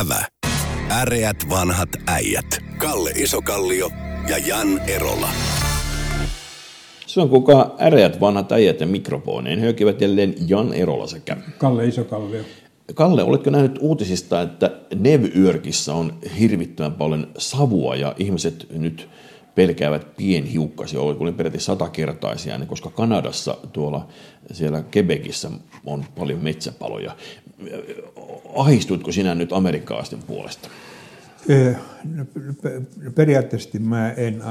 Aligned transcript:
Ävä. 0.00 0.24
Äreät 0.90 1.36
vanhat 1.50 1.88
äijät. 2.06 2.46
Kalle 2.78 3.10
Isokallio 3.10 3.90
ja 4.28 4.38
Jan 4.38 4.80
Erola. 4.88 5.28
Se 7.06 7.20
on 7.20 7.28
kuka 7.28 7.74
äreät 7.80 8.20
vanhat 8.20 8.52
äijät 8.52 8.80
ja 8.80 8.86
mikrofoneen 8.86 9.60
hyökivät 9.60 10.00
jälleen 10.00 10.34
Jan 10.48 10.74
Erola 10.74 11.06
sekä 11.06 11.36
Kalle 11.58 11.86
Isokallio. 11.86 12.42
Kalle, 12.94 13.22
oletko 13.22 13.50
nähnyt 13.50 13.78
uutisista, 13.80 14.42
että 14.42 14.70
Nev-Yrkissä 14.94 15.94
on 15.94 16.18
hirvittävän 16.38 16.92
paljon 16.92 17.26
savua 17.38 17.96
ja 17.96 18.14
ihmiset 18.18 18.66
nyt 18.70 19.08
pelkäävät 19.54 20.16
pienhiukkasia, 20.16 21.00
oli 21.00 21.32
peräti 21.32 21.60
satakertaisia, 21.60 22.58
niin 22.58 22.68
koska 22.68 22.90
Kanadassa 22.90 23.56
tuolla 23.72 24.08
siellä 24.52 24.84
Quebecissä 24.96 25.50
on 25.86 26.04
paljon 26.18 26.42
metsäpaloja. 26.42 27.16
Ahistutko 28.56 29.12
sinä 29.12 29.34
nyt 29.34 29.52
amerikkalaisten 29.52 30.18
puolesta? 30.26 30.68
No, 32.14 32.24
periaatteessa 33.14 33.78
mä 33.78 34.10
en 34.10 34.42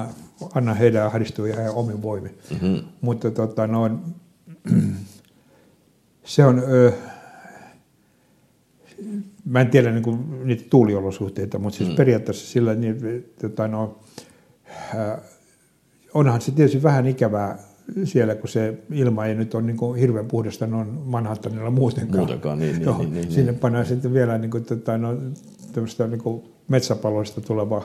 anna 0.55 0.73
heidän 0.73 1.05
ahdistua 1.05 1.47
ihan 1.47 1.69
omin 1.69 2.01
voimin, 2.01 2.37
mm-hmm. 2.49 2.81
mutta 3.01 3.31
tota, 3.31 3.67
no, 3.67 3.99
se 6.23 6.45
on, 6.45 6.61
mä 9.45 9.61
en 9.61 9.69
tiedä 9.69 9.91
niin 9.91 10.03
kuin, 10.03 10.47
niitä 10.47 10.63
tuuliolosuhteita, 10.69 11.59
mutta 11.59 11.77
siis 11.77 11.89
mm. 11.89 11.95
periaatteessa 11.95 12.47
sillä 12.47 12.75
niin, 12.75 13.25
tota, 13.41 13.67
no, 13.67 13.99
onhan 16.13 16.41
se 16.41 16.51
tietysti 16.51 16.83
vähän 16.83 17.07
ikävää 17.07 17.57
siellä, 18.03 18.35
kun 18.35 18.49
se 18.49 18.77
ilma 18.91 19.25
ei 19.25 19.35
nyt 19.35 19.55
ole 19.55 19.63
niin 19.63 19.77
kuin 19.77 19.99
hirveän 19.99 20.25
puhdasta 20.25 20.67
noin 20.67 20.87
Manhattanilla 21.05 21.71
muutenkaan. 21.71 22.17
Muutenkaan, 22.17 22.59
niin, 22.59 22.73
niin, 22.73 22.85
Joo, 22.85 22.97
niin, 22.97 23.13
niin, 23.13 23.31
Sinne 23.31 23.51
niin. 23.51 23.59
pannaan 23.59 23.85
sitten 23.85 24.13
vielä 24.13 24.37
niin 24.37 24.51
kuin, 24.51 24.65
tota, 24.65 24.97
no, 24.97 25.17
niin 26.09 26.21
kuin 26.23 26.43
metsäpaloista 26.67 27.41
tuleva 27.41 27.83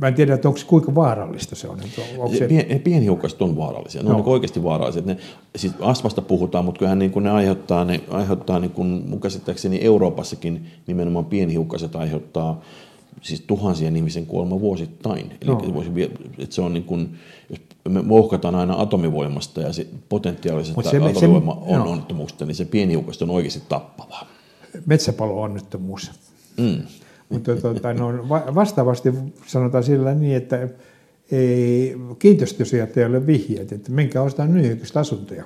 Mä 0.00 0.08
en 0.08 0.14
tiedä, 0.14 0.34
että 0.34 0.48
onko 0.48 0.60
kuinka 0.66 0.94
vaarallista 0.94 1.56
se 1.56 1.68
on. 1.68 1.78
Onko 2.18 2.36
se... 2.36 2.48
Pien, 2.48 2.80
pienhiukkaset 2.80 3.42
on 3.42 3.56
vaarallisia. 3.56 4.02
Ne 4.02 4.08
no. 4.08 4.14
on 4.14 4.20
niin 4.20 4.32
oikeasti 4.32 4.62
vaarallisia. 4.62 5.02
Ne, 5.04 5.16
siis 5.56 5.72
asvasta 5.80 6.22
puhutaan, 6.22 6.64
mutta 6.64 6.78
kyllähän 6.78 6.98
niin 6.98 7.10
kuin 7.10 7.22
ne 7.22 7.30
aiheuttaa, 7.30 7.84
ne 7.84 8.00
aiheuttaa 8.10 8.58
niin 8.58 8.70
kuin, 8.70 9.04
mun 9.06 9.20
käsittääkseni 9.20 9.80
Euroopassakin 9.82 10.66
nimenomaan 10.86 11.24
pienhiukkaset 11.24 11.96
aiheuttaa 11.96 12.60
siis 13.22 13.40
tuhansien 13.40 13.96
ihmisen 13.96 14.26
kuolema 14.26 14.60
vuosittain. 14.60 15.26
Eli 15.40 15.50
no. 15.50 15.74
voisi, 15.74 15.90
että 16.38 16.54
se 16.54 16.62
on 16.62 16.74
niin 16.74 16.84
kuin, 16.84 17.14
jos 17.50 17.60
me 17.88 18.08
vouhkataan 18.08 18.54
aina 18.54 18.80
atomivoimasta 18.80 19.60
ja 19.60 19.72
se 19.72 19.86
potentiaalisesti 20.08 20.82
se, 20.82 20.96
atomivoima 20.96 21.54
se, 21.54 21.72
on 21.72 21.78
no. 21.78 21.90
onnettomuusta, 21.90 22.46
niin 22.46 22.54
se 22.54 22.64
pienhiukkasto 22.64 23.24
on 23.24 23.30
oikeasti 23.30 23.62
tappava. 23.68 24.26
Metsäpalo-onnettomuus. 24.86 26.10
Mm. 26.56 26.82
Mutta 27.28 27.56
tuota, 27.56 27.94
no, 27.94 28.28
vastaavasti 28.28 29.12
sanotaan 29.46 29.84
sillä 29.84 30.14
niin, 30.14 30.36
että 30.36 30.68
ei, 31.32 31.96
kiinteistösijoittajat 32.18 32.96
ei 32.96 33.16
ole 33.16 33.26
vihjeet, 33.26 33.72
että 33.72 33.92
menkää 33.92 34.22
ostaa 34.22 34.46
New 34.46 34.66
Yorkista 34.68 35.00
asuntoja. 35.00 35.44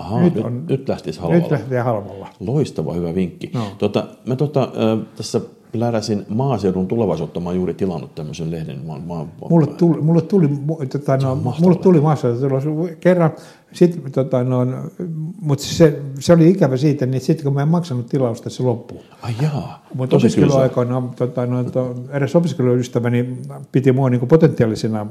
Aha, 0.00 0.20
nyt, 0.20 0.36
on, 0.36 0.64
nyt 0.68 0.88
lähtisi 0.88 1.20
halvalla. 1.20 1.42
Nyt 1.42 1.50
lähtee 1.50 1.80
halvalla. 1.80 2.28
Loistava, 2.40 2.92
hyvä 2.92 3.14
vinkki. 3.14 3.50
No. 3.54 3.64
Tota, 3.78 4.06
mä 4.26 4.36
tota, 4.36 4.62
äh, 4.62 5.06
tässä 5.16 5.40
läräsin 5.72 6.26
maaseudun 6.28 6.88
tulevaisuutta, 6.88 7.40
mä 7.40 7.48
oon 7.48 7.56
juuri 7.56 7.74
tilannut 7.74 8.14
tämmöisen 8.14 8.50
lehden. 8.50 8.86
Mä, 8.86 8.92
mä, 8.92 9.26
mulle 9.50 9.66
tuli, 9.66 10.00
mulle 10.00 10.22
tuli, 10.22 10.48
tota, 10.92 11.16
no, 11.16 11.34
mulle 11.34 11.76
tuli 11.76 12.00
maaseudun 12.00 12.88
kerran, 13.00 13.30
sit, 13.72 14.02
tota, 14.12 14.44
no, 14.44 14.66
mutta 15.40 15.64
se, 15.64 16.02
se, 16.18 16.32
oli 16.32 16.50
ikävä 16.50 16.76
siitä, 16.76 17.06
niin 17.06 17.20
sitten 17.20 17.44
kun 17.44 17.54
mä 17.54 17.62
en 17.62 17.68
maksanut 17.68 18.06
tilausta, 18.06 18.50
se 18.50 18.62
loppuu. 18.62 19.02
Ai 19.22 19.32
jaa, 19.42 19.86
Mutta 19.94 20.16
opiskeluaikoina 20.16 21.02
tota, 21.16 21.46
no, 21.46 21.64
to, 21.64 21.94
edes 22.10 22.36
opiskeluystäväni 22.36 23.38
piti 23.72 23.92
mua 23.92 24.10
niin 24.10 24.28
potentiaalisena 24.28 25.06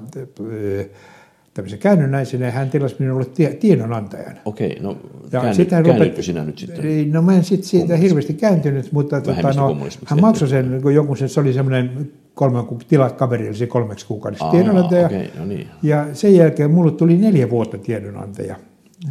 tämmöisen 1.60 1.80
käännynnäisenä 1.80 2.46
ja 2.46 2.52
hän 2.52 2.70
tilasi 2.70 2.96
minulle 3.00 3.26
tie, 3.26 3.54
tiedonantajan. 3.54 4.40
Okei, 4.46 4.78
no 4.82 4.98
ja 5.32 5.42
käänny, 5.42 5.66
käännytkö 5.66 6.06
rupet, 6.06 6.24
sinä 6.24 6.46
nyt 6.46 6.58
sitten? 6.58 7.12
No 7.12 7.22
mä 7.22 7.34
en 7.34 7.44
sit 7.44 7.64
siitä 7.64 7.96
hirveästi 7.96 8.34
kääntynyt, 8.34 8.92
mutta 8.92 9.22
tota, 9.22 9.54
no, 9.54 9.78
hän 10.06 10.22
maksoi 10.22 10.48
sen, 10.48 10.82
kun 11.08 11.18
sen, 11.18 11.30
se 11.30 11.40
oli 11.40 11.54
semmoinen 11.54 12.12
kolme, 12.34 12.60
tilat 12.88 13.18
kaverille 13.18 13.68
kolmeksi 13.68 14.06
kuukaudeksi 14.06 14.44
Aa, 14.44 14.52
tiedonantaja. 14.52 15.06
Okay, 15.06 15.26
no 15.40 15.46
niin. 15.46 15.68
Ja 15.84 16.06
sen 16.14 16.36
jälkeen 16.36 16.72
mulle 16.72 16.92
tuli 16.92 17.18
neljä 17.18 17.50
vuotta 17.50 17.78
tiedonantaja. 17.78 18.56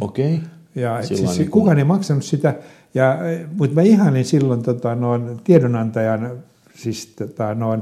Okei. 0.01 0.33
Okay. 0.33 0.47
Ja 0.75 1.03
siis 1.03 1.39
niin 1.39 1.51
kukaan 1.51 1.77
ei 1.77 1.83
maksanut 1.83 2.23
sitä, 2.23 2.53
ja, 2.93 3.17
mutta 3.57 3.75
mä 3.75 3.81
ihanin 3.81 4.25
silloin 4.25 4.63
tota, 4.63 4.95
noin, 4.95 5.37
tiedonantajan, 5.43 6.31
siis 6.75 7.05
tota, 7.05 7.55
noin, 7.55 7.81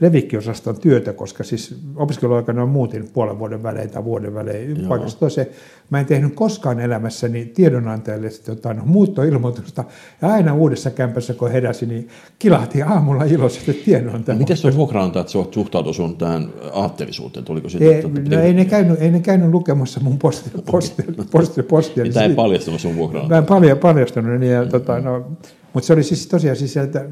levikkiosaston 0.00 0.80
työtä, 0.80 1.12
koska 1.12 1.44
siis 1.44 1.78
opiskeluaikana 1.96 2.66
muutin 2.66 3.08
puolen 3.12 3.38
vuoden 3.38 3.62
välein 3.62 3.90
tai 3.90 4.04
vuoden 4.04 4.34
välein 4.34 4.86
paikasta 4.88 5.20
toiseen. 5.20 5.46
Mä 5.90 6.00
en 6.00 6.06
tehnyt 6.06 6.34
koskaan 6.34 6.80
elämässäni 6.80 7.44
tiedonantajalle 7.44 8.28
no, 8.74 8.82
muuttoilmoitusta. 8.84 9.84
Ja 10.22 10.28
aina 10.28 10.54
uudessa 10.54 10.90
kämpässä, 10.90 11.34
kun 11.34 11.50
heräsin, 11.50 11.88
niin 11.88 12.08
kilahti 12.38 12.82
aamulla 12.82 13.24
iloisesti 13.24 13.72
tiedonantaja. 13.72 14.38
Miten 14.38 14.56
se 14.56 14.76
vuokraantajat 14.76 15.28
suhtautui 15.28 15.94
sun 15.94 16.16
tähän 16.16 16.48
aatteellisuuteen? 16.72 17.44
Tuliko 17.44 17.68
siitä, 17.68 17.84
ei, 17.84 17.94
että, 17.94 18.36
no, 18.36 18.42
ei, 18.42 18.54
ne 18.54 18.64
käynyt, 18.64 19.02
ei 19.02 19.10
ne 19.10 19.20
käynyt 19.20 19.50
lukemassa 19.50 20.00
mun 20.00 20.18
posti, 20.18 20.50
posti, 20.70 21.04
posti, 21.30 21.62
postia. 21.62 22.04
Mitä 22.04 22.22
ei 22.22 22.34
paljastanut 22.34 22.80
sun 22.80 22.96
vuokraantajat? 22.96 23.48
Mä 23.48 23.56
en 23.56 23.78
paljastanut. 23.78 24.40
Niin, 24.40 24.52
ja, 24.52 24.66
tota, 24.66 25.00
no, 25.00 25.26
mutta 25.72 25.86
se 25.86 25.92
oli 25.92 26.02
siis 26.02 26.26
tosiaan 26.26 26.56
siis, 26.56 26.76
että 26.76 27.04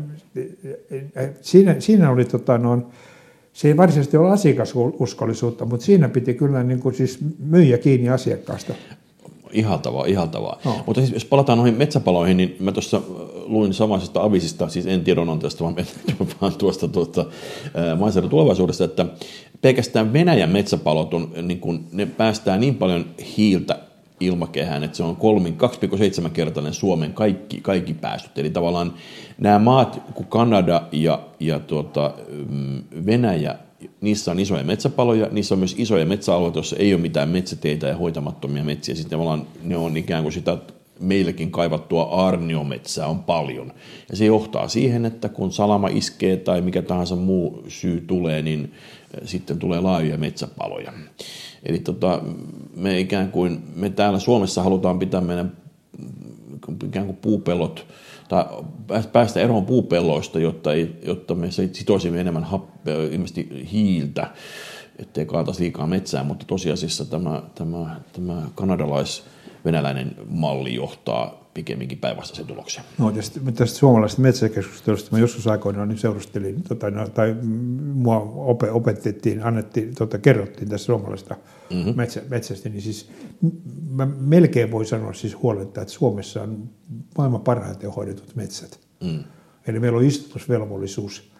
siinä, 1.40 1.76
siinä 1.78 2.10
oli 2.10 2.24
tota, 2.24 2.58
no, 2.58 2.82
se 3.52 3.68
ei 3.68 3.76
varsinaisesti 3.76 4.16
ole 4.16 4.30
asiakasuskollisuutta, 4.30 5.64
mutta 5.64 5.86
siinä 5.86 6.08
piti 6.08 6.34
kyllä 6.34 6.62
niin 6.62 6.80
kuin 6.80 6.94
siis 6.94 7.18
myyjä 7.38 7.78
kiinni 7.78 8.08
asiakkaasta. 8.08 8.74
Ihaltavaa, 9.52 10.04
ihaltavaa. 10.04 10.60
No. 10.64 10.74
Mutta 10.86 11.00
siis, 11.00 11.12
jos 11.12 11.24
palataan 11.24 11.58
noihin 11.58 11.76
metsäpaloihin, 11.78 12.36
niin 12.36 12.56
mä 12.60 12.72
tuossa 12.72 13.02
luin 13.46 13.74
samaisesta 13.74 14.22
avisista, 14.22 14.68
siis 14.68 14.86
en 14.86 15.04
tiedonantajasta, 15.04 15.64
vaan, 15.64 15.76
vaan 16.40 16.54
tuosta 16.54 16.88
tuota, 16.88 17.24
maaseudun 17.98 18.30
tulevaisuudesta, 18.30 18.84
että 18.84 19.06
pelkästään 19.60 20.12
Venäjän 20.12 20.50
metsäpalot 20.50 21.14
on, 21.14 21.30
niin 21.42 21.60
kun, 21.60 21.84
ne 21.92 22.06
päästää 22.06 22.58
niin 22.58 22.74
paljon 22.74 23.06
hiiltä 23.36 23.87
ilmakehään, 24.20 24.84
että 24.84 24.96
se 24.96 25.02
on 25.02 25.16
2,7-kertainen 25.16 26.74
Suomen 26.74 27.12
kaikki, 27.12 27.60
kaikki 27.60 27.94
päästöt. 27.94 28.38
Eli 28.38 28.50
tavallaan 28.50 28.94
nämä 29.38 29.58
maat, 29.58 30.02
kuin 30.14 30.26
Kanada 30.26 30.82
ja, 30.92 31.20
ja 31.40 31.60
tuota, 31.60 32.14
mm, 32.48 32.82
Venäjä, 33.06 33.58
niissä 34.00 34.30
on 34.30 34.40
isoja 34.40 34.64
metsäpaloja, 34.64 35.28
niissä 35.30 35.54
on 35.54 35.58
myös 35.58 35.74
isoja 35.78 36.06
metsäalueita, 36.06 36.58
joissa 36.58 36.76
ei 36.76 36.94
ole 36.94 37.02
mitään 37.02 37.28
metsäteitä 37.28 37.86
ja 37.86 37.96
hoitamattomia 37.96 38.64
metsiä. 38.64 38.94
Sitten 38.94 39.10
tavallaan 39.10 39.46
ne 39.62 39.76
on 39.76 39.96
ikään 39.96 40.22
kuin 40.22 40.32
sitä 40.32 40.58
meillekin 41.00 41.50
kaivattua 41.50 42.02
arniometsää 42.02 43.06
on 43.06 43.18
paljon. 43.18 43.72
Ja 44.10 44.16
se 44.16 44.24
johtaa 44.24 44.68
siihen, 44.68 45.04
että 45.04 45.28
kun 45.28 45.52
salama 45.52 45.88
iskee 45.88 46.36
tai 46.36 46.60
mikä 46.60 46.82
tahansa 46.82 47.16
muu 47.16 47.64
syy 47.68 48.00
tulee, 48.00 48.42
niin 48.42 48.72
sitten 49.24 49.58
tulee 49.58 49.80
laajoja 49.80 50.18
metsäpaloja. 50.18 50.92
Eli 51.62 51.78
tota, 51.78 52.22
me 52.76 53.00
ikään 53.00 53.30
kuin, 53.30 53.62
me 53.76 53.90
täällä 53.90 54.18
Suomessa 54.18 54.62
halutaan 54.62 54.98
pitää 54.98 55.20
meidän 55.20 55.52
ikään 56.84 57.06
kuin 57.06 57.16
puupellot, 57.16 57.86
tai 58.28 58.44
päästä 59.12 59.40
eroon 59.40 59.66
puupelloista, 59.66 60.38
jotta, 60.38 60.72
ei, 60.72 60.96
jotta 61.02 61.34
me 61.34 61.48
sitoisimme 61.50 62.20
enemmän 62.20 62.44
happea, 62.44 63.02
ilmeisesti 63.02 63.68
hiiltä, 63.72 64.30
ettei 64.98 65.26
kaataisi 65.26 65.62
liikaa 65.62 65.86
metsää, 65.86 66.24
mutta 66.24 66.46
tosiasiassa 66.46 67.04
tämä, 67.04 67.42
tämä, 67.54 68.00
tämä 68.12 68.42
kanadalais-venäläinen 69.64 70.14
malli 70.28 70.74
johtaa 70.74 71.50
pikemminkin 71.54 71.98
päinvastaisen 71.98 72.46
tuloksen. 72.46 72.84
No 72.98 73.12
tästä, 73.12 73.40
tästä 73.54 73.78
suomalaisesta 73.78 74.22
metsäkeskustelusta 74.22 75.08
mä 75.12 75.18
joskus 75.18 75.46
aikoinaan 75.46 75.88
niin 75.88 75.98
seurustelin, 75.98 76.62
tota, 76.62 76.90
no, 76.90 77.08
tai 77.08 77.36
mua 77.94 78.16
opetettiin, 78.72 79.42
annettiin, 79.42 79.94
tota, 79.94 80.18
kerrottiin 80.18 80.68
tästä 80.68 80.86
suomalaisesta 80.86 81.36
mm-hmm. 81.70 81.96
metsä, 81.96 82.22
metsästä, 82.28 82.68
niin 82.68 82.82
siis 82.82 83.10
mä 83.90 84.06
melkein 84.06 84.70
voi 84.70 84.84
sanoa 84.84 85.12
siis 85.12 85.42
huoletta, 85.42 85.82
että 85.82 85.94
Suomessa 85.94 86.42
on 86.42 86.70
maailman 87.18 87.40
parhaiten 87.40 87.90
hoidetut 87.90 88.36
metsät. 88.36 88.80
Mm. 89.04 89.24
Eli 89.66 89.80
meillä 89.80 89.98
on 89.98 90.04
istutusvelvollisuus, 90.04 91.30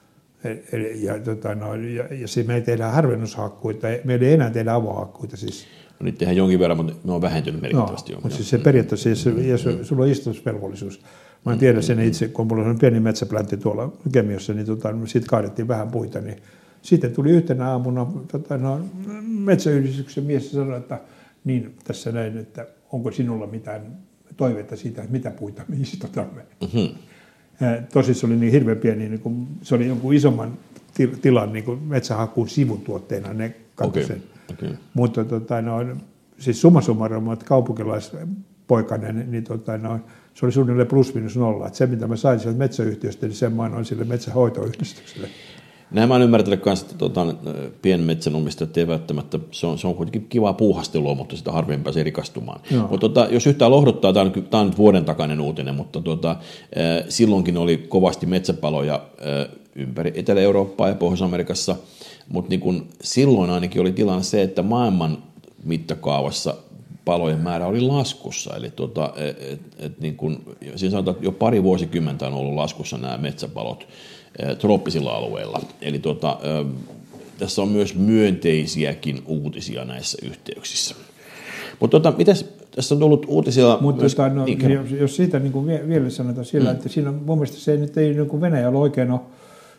Eli, 0.72 1.04
ja, 1.04 1.18
tota, 1.18 1.54
no, 1.54 1.74
ja, 1.74 2.14
ja 2.14 2.28
se 2.28 2.42
me 2.42 2.54
ei 2.54 2.62
tehdä 2.62 2.88
harvennushakkuita, 2.88 3.86
me 4.04 4.14
ei 4.14 4.32
enää 4.32 4.50
tehdä 4.50 4.74
avohakkuita 4.74 5.36
siis 5.36 5.66
No 6.00 6.04
niitä 6.04 6.18
tehdään 6.18 6.36
jonkin 6.36 6.58
verran, 6.58 6.76
mutta 6.76 6.92
ne 7.04 7.12
on 7.12 7.22
vähentynyt 7.22 7.60
merkittävästi. 7.60 8.12
No, 8.12 8.20
mutta 8.22 8.36
siis 8.36 8.50
se 8.50 8.58
periaatteessa, 8.58 9.14
siis, 9.14 9.36
ja 9.46 9.58
se, 9.58 9.84
sulla 9.84 10.04
on 10.04 10.10
istutusvelvollisuus. 10.10 11.00
Mä 11.46 11.52
en 11.52 11.58
tiedä 11.58 11.82
sen 11.82 12.00
itse, 12.00 12.28
kun 12.28 12.46
mulla 12.46 12.64
on 12.64 12.78
pieni 12.78 13.00
metsäpläntti 13.00 13.56
tuolla 13.56 13.92
Kemiossa, 14.12 14.54
niin 14.54 14.66
tota, 14.66 14.88
siitä 15.04 15.26
kaadettiin 15.26 15.68
vähän 15.68 15.88
puita, 15.88 16.20
niin 16.20 16.36
sitten 16.82 17.12
tuli 17.12 17.30
yhtenä 17.30 17.70
aamuna 17.70 18.06
tota, 18.32 18.56
no, 18.58 18.80
metsäyhdistyksen 19.28 20.24
mies 20.24 20.52
sanoi, 20.52 20.78
että 20.78 21.00
niin 21.44 21.74
tässä 21.84 22.12
näin, 22.12 22.38
että 22.38 22.66
onko 22.92 23.10
sinulla 23.10 23.46
mitään 23.46 23.82
toivetta 24.36 24.76
siitä, 24.76 25.02
että 25.02 25.12
mitä 25.12 25.30
puita 25.30 25.62
me 25.68 25.76
istutamme. 25.76 26.42
Mm-hmm. 26.60 26.88
Tosi 27.92 28.14
se 28.14 28.26
oli 28.26 28.36
niin 28.36 28.52
hirveän 28.52 28.78
pieni, 28.78 29.08
niin 29.08 29.20
kuin, 29.20 29.48
se 29.62 29.74
oli 29.74 29.86
jonkun 29.86 30.14
isomman 30.14 30.58
tilan 31.22 31.52
niin 31.52 31.64
kuin 31.64 31.82
metsähakkuun 31.82 32.48
sivutuotteena, 32.48 33.32
ne 33.32 33.54
katsoi 33.74 34.04
okay. 34.04 34.16
sen. 34.16 34.37
Okay. 34.52 34.76
Mutta 34.94 35.24
tota, 35.24 35.62
no, 35.62 35.76
siis 36.38 36.60
summa 36.60 36.80
summarum, 36.80 37.32
että 37.32 37.44
kaupunkilaispoikainen, 37.44 39.30
niin 39.30 39.44
tota, 39.44 39.78
no, 39.78 39.98
se 40.34 40.46
oli 40.46 40.52
suunnilleen 40.52 40.88
plus 40.88 41.14
minus 41.14 41.36
nolla. 41.36 41.66
Että 41.66 41.76
se, 41.76 41.86
mitä 41.86 42.06
mä 42.06 42.16
sain 42.16 42.40
sieltä 42.40 42.58
metsäyhtiöstä, 42.58 43.26
niin 43.26 43.36
sen 43.36 43.52
mä 43.52 43.62
annoin 43.62 43.84
sille 43.84 44.04
metsähoitoyhdistykselle. 44.04 45.28
Näin 45.90 46.08
mä 46.08 46.14
oon 46.14 46.22
ymmärtänyt 46.22 46.64
myös, 46.64 46.82
että 46.82 46.94
tuota, 46.98 47.26
pienmetsänomistajat 47.82 48.76
ei 48.76 48.86
välttämättä, 48.86 49.38
se 49.50 49.66
on, 49.66 49.78
se 49.78 49.86
on 49.86 49.94
kuitenkin 49.94 50.26
kivaa 50.28 50.52
puuhastelua, 50.52 51.14
mutta 51.14 51.36
sitä 51.36 51.52
harvemmin 51.52 51.84
pääsee 51.84 52.02
rikastumaan. 52.02 52.60
Mutta 52.80 52.98
tuota, 52.98 53.28
jos 53.30 53.46
yhtään 53.46 53.70
lohduttaa, 53.70 54.12
tämä 54.12 54.26
on, 54.26 54.32
tämä 54.32 54.60
on 54.60 54.66
nyt 54.66 54.78
vuoden 54.78 55.04
takainen 55.04 55.40
uutinen, 55.40 55.74
mutta 55.74 56.00
tuota, 56.00 56.36
silloinkin 57.08 57.56
oli 57.56 57.76
kovasti 57.76 58.26
metsäpaloja 58.26 59.02
ympäri 59.74 60.12
Etelä-Eurooppaa 60.14 60.88
ja 60.88 60.94
Pohjois-Amerikassa, 60.94 61.76
mutta 62.28 62.48
niin 62.48 62.60
kun 62.60 62.86
silloin 63.02 63.50
ainakin 63.50 63.80
oli 63.80 63.92
tilanne 63.92 64.22
se, 64.22 64.42
että 64.42 64.62
maailman 64.62 65.18
mittakaavassa 65.64 66.54
palojen 67.04 67.38
määrä 67.38 67.66
oli 67.66 67.80
laskussa. 67.80 68.56
Eli 68.56 68.70
tuota, 68.70 69.12
et, 69.16 69.60
et, 69.78 70.00
niin 70.00 70.16
kun, 70.16 70.56
siis 70.76 70.92
sanotaan, 70.92 71.14
että 71.14 71.26
jo 71.26 71.32
pari 71.32 71.62
vuosikymmentä 71.62 72.26
on 72.26 72.34
ollut 72.34 72.54
laskussa 72.54 72.98
nämä 72.98 73.16
metsäpalot 73.16 73.88
trooppisilla 74.58 75.12
alueilla. 75.12 75.60
Eli 75.82 75.98
tuota, 75.98 76.38
tässä 77.38 77.62
on 77.62 77.68
myös 77.68 77.94
myönteisiäkin 77.94 79.22
uutisia 79.26 79.84
näissä 79.84 80.18
yhteyksissä. 80.26 80.94
Mutta 81.80 82.00
tota, 82.00 82.18
mitäs, 82.18 82.44
tässä 82.74 82.94
on 82.94 82.98
tullut 82.98 83.26
uutisia... 83.28 83.78
Mutta 83.80 84.00
myös, 84.00 84.14
tota, 84.14 84.28
no, 84.28 84.44
niin, 84.44 84.70
jos, 84.70 84.90
jos 84.90 85.16
siitä 85.16 85.38
niin 85.38 85.52
kuin 85.52 85.66
vielä 85.66 86.10
sanotaan 86.10 86.44
sillä, 86.44 86.70
mm. 86.70 86.76
että 86.76 86.88
siinä 86.88 87.12
mun 87.12 87.38
mielestä 87.38 87.58
se 87.58 87.76
nyt 87.76 87.96
ei 87.96 88.14
niin 88.14 88.28
kuin 88.28 88.40
Venäjällä 88.40 88.78
oikein 88.78 89.10
ole 89.10 89.20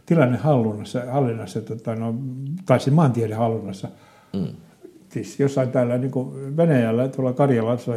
tilanne 0.09 0.37
hallinnassa, 0.37 1.01
hallinnassa 1.11 1.61
tota, 1.61 1.95
no, 1.95 2.15
tai 2.65 2.79
se 2.79 2.91
maantiede 2.91 3.33
hallinnassa. 3.33 3.87
Mm 4.33 4.47
siis 5.13 5.39
jossain 5.39 5.71
täällä 5.71 5.97
niin 5.97 6.11
kuin 6.11 6.57
Venäjällä, 6.57 7.07
tuolla 7.07 7.33
Karjalassa 7.33 7.91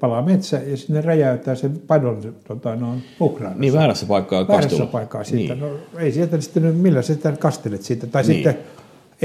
palaa 0.00 0.22
metsä 0.22 0.60
ja 0.66 0.76
sinne 0.76 1.00
räjäyttää 1.00 1.54
se 1.54 1.70
padon 1.86 2.34
tota, 2.48 2.76
no, 2.76 2.94
Ukrainassa. 3.20 3.60
Niin 3.60 3.72
väärässä 3.72 4.06
paikkaa 4.06 4.48
Väärässä 4.48 4.86
paikkaa 4.86 5.24
siitä. 5.24 5.54
Niin. 5.54 5.64
No, 5.64 5.98
ei 5.98 6.12
sieltä 6.12 6.40
sitten, 6.40 6.62
millä 6.62 7.02
sitten 7.02 7.38
kastelet 7.38 7.82
siitä. 7.82 8.06
Tai 8.06 8.22
niin. 8.22 8.34
sitten 8.34 8.58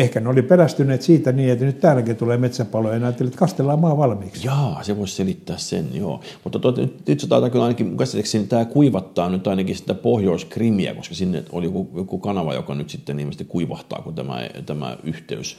ehkä 0.01 0.19
ne 0.19 0.29
oli 0.29 0.41
pelästyneet 0.41 1.01
siitä 1.01 1.31
niin, 1.31 1.49
että 1.49 1.65
nyt 1.65 1.79
täälläkin 1.79 2.15
tulee 2.15 2.37
metsäpaloja 2.37 2.95
ja 2.95 3.01
ajattelin, 3.01 3.27
että 3.27 3.39
kastellaan 3.39 3.79
maa 3.79 3.97
valmiiksi. 3.97 4.47
Jaa, 4.47 4.83
se 4.83 4.97
voisi 4.97 5.15
selittää 5.15 5.57
sen, 5.57 5.85
joo. 5.93 6.21
Mutta 6.43 6.59
tuota, 6.59 6.81
nyt, 6.81 7.07
nyt 7.07 7.19
se 7.19 7.27
taitaa 7.27 7.49
kyllä 7.49 7.65
ainakin, 7.65 7.97
käsittääkseni 7.97 8.47
tämä 8.47 8.65
kuivattaa 8.65 9.29
nyt 9.29 9.47
ainakin 9.47 9.75
sitä 9.75 9.93
pohjoiskrimiä, 9.93 10.95
koska 10.95 11.15
sinne 11.15 11.43
oli 11.51 11.65
joku, 11.65 11.89
joku 11.95 12.17
kanava, 12.17 12.53
joka 12.53 12.75
nyt 12.75 12.89
sitten 12.89 13.19
ilmeisesti 13.19 13.45
kuivahtaa, 13.45 14.01
kun 14.01 14.15
tämä, 14.15 14.49
tämä 14.65 14.97
yhteys 15.03 15.57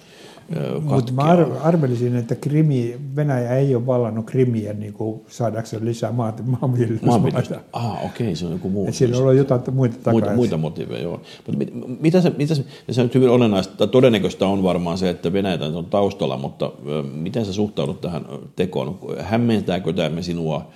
mutta 0.82 1.12
mä 1.12 1.22
arvelisin, 1.62 2.16
että 2.16 2.34
Krimi, 2.34 3.00
Venäjä 3.16 3.56
ei 3.56 3.74
ole 3.74 3.86
vallannut 3.86 4.26
Krimiä 4.26 4.72
niin 4.72 4.92
kuin 4.92 5.20
saadakseen 5.28 5.84
lisää 5.84 6.12
maat, 6.12 6.46
maanviljelysmaita. 6.46 7.60
Ah, 7.72 8.04
okei, 8.04 8.26
okay, 8.26 8.36
se 8.36 8.46
on 8.46 8.52
joku 8.52 8.70
muu. 8.70 8.88
Et 8.88 8.94
siinä 8.94 9.18
on 9.18 9.36
jotain 9.36 9.62
muita 9.72 9.96
takaa. 9.96 10.12
Muita, 10.12 10.32
muita 10.34 10.56
motiiveja, 10.56 11.02
joo. 11.02 11.20
Mutta 11.46 11.58
mit, 11.58 12.00
mitä 12.00 12.20
se, 12.20 12.30
mitä 12.30 12.54
se, 12.54 12.64
se 12.90 13.02
on 13.02 13.10
hyvin 13.14 13.30
olennaista, 13.30 13.86
todennäköistä 13.86 14.46
on 14.46 14.62
varmaan 14.62 14.98
se, 14.98 15.10
että 15.10 15.32
Venäjä 15.32 15.58
on 15.74 15.86
taustalla, 15.86 16.36
mutta 16.36 16.72
miten 17.12 17.44
sä 17.44 17.52
suhtaudut 17.52 18.00
tähän 18.00 18.26
tekoon? 18.56 18.98
Hämmentääkö 19.18 19.92
tämä 19.92 20.22
sinua? 20.22 20.70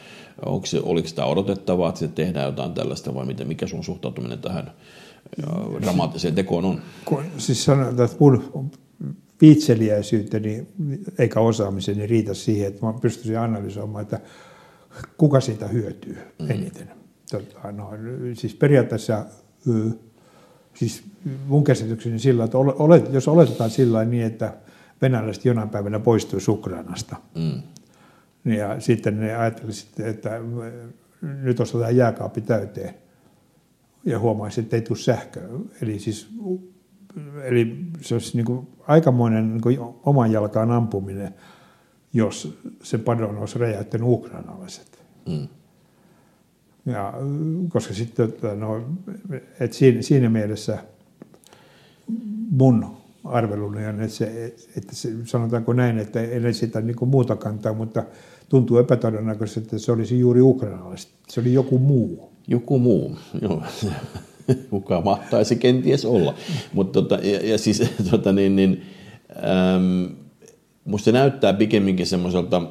Onko 0.46 0.66
se, 0.66 0.80
oliko 0.82 1.08
tämä 1.14 1.28
odotettavaa, 1.28 1.88
että 1.88 1.98
se 1.98 2.08
tehdään 2.08 2.46
jotain 2.46 2.72
tällaista 2.72 3.14
vai 3.14 3.26
miten, 3.26 3.48
mikä 3.48 3.66
sun 3.66 3.84
suhtautuminen 3.84 4.38
tähän 4.38 4.70
dramaattiseen 5.82 6.34
tekoon 6.34 6.64
on? 6.64 6.80
Kun, 7.04 7.22
siis 7.38 7.64
sanotaan, 7.64 8.04
että 8.04 8.16
mun 8.20 8.70
viitseliäisyyteni 9.44 10.66
eikä 11.18 11.40
osaamiseni 11.40 12.06
riitä 12.06 12.34
siihen, 12.34 12.68
että 12.68 12.86
mä 12.86 12.92
pystyisin 12.92 13.38
analysoimaan, 13.38 14.02
että 14.02 14.20
kuka 15.16 15.40
siitä 15.40 15.68
hyötyy 15.68 16.18
mm. 16.38 16.50
eniten. 16.50 16.90
Tota, 17.30 17.72
no, 17.72 17.90
siis 18.34 18.54
periaatteessa 18.54 19.26
siis 20.74 21.04
mun 21.46 21.64
käsitykseni 21.64 22.18
sillä, 22.18 22.44
että 22.44 22.58
olet, 22.58 23.12
jos 23.12 23.28
oletetaan 23.28 23.70
sillä 23.70 24.04
niin, 24.04 24.26
että 24.26 24.56
venäläiset 25.02 25.44
jonain 25.44 25.68
päivänä 25.68 25.98
poistuisi 25.98 26.50
Ukrainasta, 26.50 27.16
mm. 27.34 27.62
ja 28.52 28.80
sitten 28.80 29.20
ne 29.20 29.36
ajattelisivat, 29.36 30.00
että 30.00 30.40
nyt 31.42 31.60
ostetaan 31.60 31.96
jääkaappi 31.96 32.40
täyteen, 32.40 32.94
ja 34.04 34.18
huomaisi, 34.18 34.60
että 34.60 34.76
ei 34.76 34.82
tule 34.82 34.98
sähköä. 34.98 35.48
Eli 35.82 35.98
siis 35.98 36.28
eli 37.42 37.76
se 38.00 38.14
olisi 38.14 38.36
niin 38.36 38.46
kuin 38.46 38.68
aikamoinen 38.86 39.50
niin 39.50 39.60
kuin 39.60 39.78
oman 40.02 40.32
jalkaan 40.32 40.70
ampuminen, 40.70 41.34
jos 42.12 42.58
se 42.82 42.98
padon 42.98 43.38
olisi 43.38 43.58
räjäyttänyt 43.58 44.08
ukrainalaiset. 44.08 45.04
Mm. 45.28 45.48
Ja, 46.86 47.14
koska 47.68 47.94
sitten, 47.94 48.32
no, 48.56 48.84
et 49.60 49.72
siinä, 49.72 50.02
siinä 50.02 50.28
mielessä 50.28 50.78
mun 52.50 52.96
arveluni 53.24 53.86
on, 53.86 54.00
että, 54.00 54.16
se, 54.16 54.54
että 54.76 54.94
se, 54.94 55.08
sanotaanko 55.24 55.72
näin, 55.72 55.98
että 55.98 56.22
en 56.22 56.46
esitä 56.46 56.80
niin 56.80 56.96
kuin 56.96 57.08
muuta 57.08 57.36
kantaa, 57.36 57.72
mutta 57.72 58.04
tuntuu 58.48 58.78
epätodennäköisesti, 58.78 59.60
että 59.60 59.78
se 59.78 59.92
olisi 59.92 60.18
juuri 60.18 60.40
ukrainalaiset. 60.40 61.10
Se 61.28 61.40
oli 61.40 61.52
joku 61.52 61.78
muu. 61.78 62.32
Joku 62.48 62.78
muu, 62.78 63.16
joo. 63.42 63.62
kuka 64.70 65.00
mahtaisi 65.00 65.56
kenties 65.56 66.04
olla. 66.04 66.34
Mutta 66.72 67.02
tota, 67.02 67.14
ja, 67.26 67.48
ja 67.48 67.58
siis 67.58 67.82
tota, 68.10 68.32
niin, 68.32 68.56
niin, 68.56 68.82
äm, 69.76 70.16
musta 70.84 71.12
näyttää 71.12 71.52
pikemminkin 71.52 72.06
semmoiselta 72.06 72.62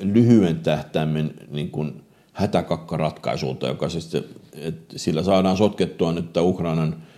lyhyen 0.00 0.60
tähtäimen 0.60 1.34
niin 1.50 1.70
kuin 1.70 2.02
hätäkakkaratkaisulta, 2.32 3.68
joka 3.68 3.88
siis, 3.88 4.14
että 4.54 4.98
sillä 4.98 5.22
saadaan 5.22 5.56
sotkettua 5.56 6.12
nyt 6.12 6.36
Ukrainan– 6.36 6.96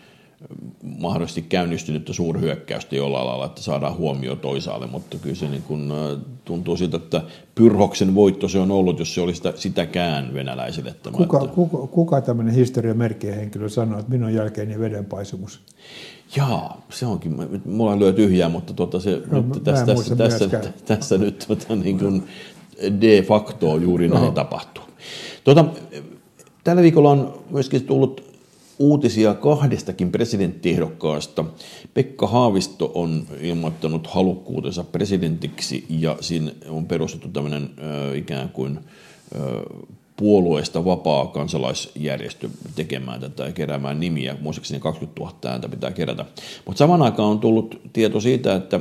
mahdollisesti 0.82 1.42
käynnistynyttä 1.42 2.12
suurhyökkäystä 2.12 2.96
jollain 2.96 3.26
lailla, 3.26 3.46
että 3.46 3.62
saadaan 3.62 3.96
huomio 3.96 4.36
toisaalle, 4.36 4.86
mutta 4.86 5.16
kyllä 5.18 5.34
se 5.34 5.48
niin 5.48 5.62
kuin, 5.62 5.92
tuntuu 6.44 6.76
siltä, 6.76 6.96
että 6.96 7.22
Pyrhoksen 7.54 8.14
voitto 8.14 8.48
se 8.48 8.58
on 8.58 8.70
ollut, 8.70 8.98
jos 8.98 9.14
se 9.14 9.20
olisi 9.20 9.36
sitä, 9.36 9.52
sitäkään 9.56 10.34
venäläisille. 10.34 10.94
Tämä, 11.02 11.16
kuka, 11.16 11.38
että... 11.42 11.54
kuka, 11.54 11.86
kuka 11.86 12.20
tämmöinen 12.20 12.54
historiamerkkien 12.54 13.34
henkilö 13.34 13.68
sanoo, 13.68 13.98
että 13.98 14.12
minun 14.12 14.34
jälkeeni 14.34 14.78
vedenpaisumus? 14.78 15.60
Jaa, 16.36 16.80
se 16.90 17.06
onkin. 17.06 17.36
Mulla 17.64 17.98
lyö 17.98 18.12
tyhjää, 18.12 18.48
mutta 18.48 18.72
tuota 18.72 19.00
se, 19.00 19.22
no, 19.30 19.44
nyt, 19.54 19.64
tässä, 19.64 19.86
tässä, 19.86 20.16
tässä, 20.16 20.48
tässä 20.84 21.18
nyt 21.18 21.44
tuota, 21.46 21.76
niin 21.76 21.98
kuin 21.98 22.22
de 23.00 23.22
facto 23.22 23.76
juuri 23.76 24.08
näin 24.08 24.24
no. 24.24 24.30
tapahtuu. 24.30 24.84
Tuota, 25.44 25.64
tällä 26.64 26.82
viikolla 26.82 27.10
on 27.10 27.44
myöskin 27.50 27.84
tullut 27.84 28.31
uutisia 28.78 29.34
kahdestakin 29.34 30.12
presidenttiehdokkaasta. 30.12 31.44
Pekka 31.94 32.26
Haavisto 32.26 32.92
on 32.94 33.26
ilmoittanut 33.40 34.06
halukkuutensa 34.06 34.84
presidentiksi 34.84 35.84
ja 35.88 36.16
siinä 36.20 36.50
on 36.68 36.86
perustettu 36.86 37.28
tämmöinen 37.28 37.70
ikään 38.14 38.48
kuin 38.48 38.78
puolueesta 40.16 40.84
vapaa 40.84 41.26
kansalaisjärjestö 41.26 42.48
tekemään 42.74 43.20
tätä 43.20 43.44
ja 43.44 43.52
keräämään 43.52 44.00
nimiä. 44.00 44.36
Muistaakseni 44.40 44.80
20 44.80 45.20
000 45.20 45.36
ääntä 45.44 45.68
pitää 45.68 45.90
kerätä. 45.90 46.24
Mutta 46.66 46.78
saman 46.78 47.02
aikaan 47.02 47.28
on 47.28 47.40
tullut 47.40 47.80
tieto 47.92 48.20
siitä, 48.20 48.54
että 48.54 48.80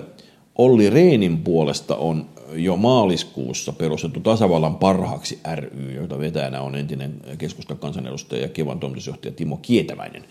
Olli 0.62 0.90
Reenin 0.90 1.38
puolesta 1.38 1.96
on 1.96 2.30
jo 2.54 2.78
maaliskuussa 2.78 3.74
perustettu 3.74 4.20
tasavallan 4.20 4.76
parhaaksi 4.76 5.40
ry, 5.56 5.94
jota 5.96 6.20
vetäjänä 6.20 6.62
on 6.62 6.76
entinen 6.76 7.22
keskustan 7.38 7.78
kansanedustaja 7.78 8.42
ja 8.42 8.48
Kevan 8.48 8.80
toimitusjohtaja 8.80 9.32
Timo 9.32 9.58
Kietäväinen. 9.58 10.26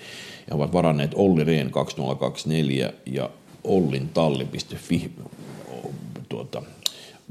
Ja 0.51 0.57
ovat 0.57 0.73
varanneet 0.73 1.11
Olli 1.15 1.45
Rehn 1.45 1.71
2024 1.71 2.93
ja 3.07 3.31
ollintalli.fi 3.65 5.11
tuota, 6.29 6.63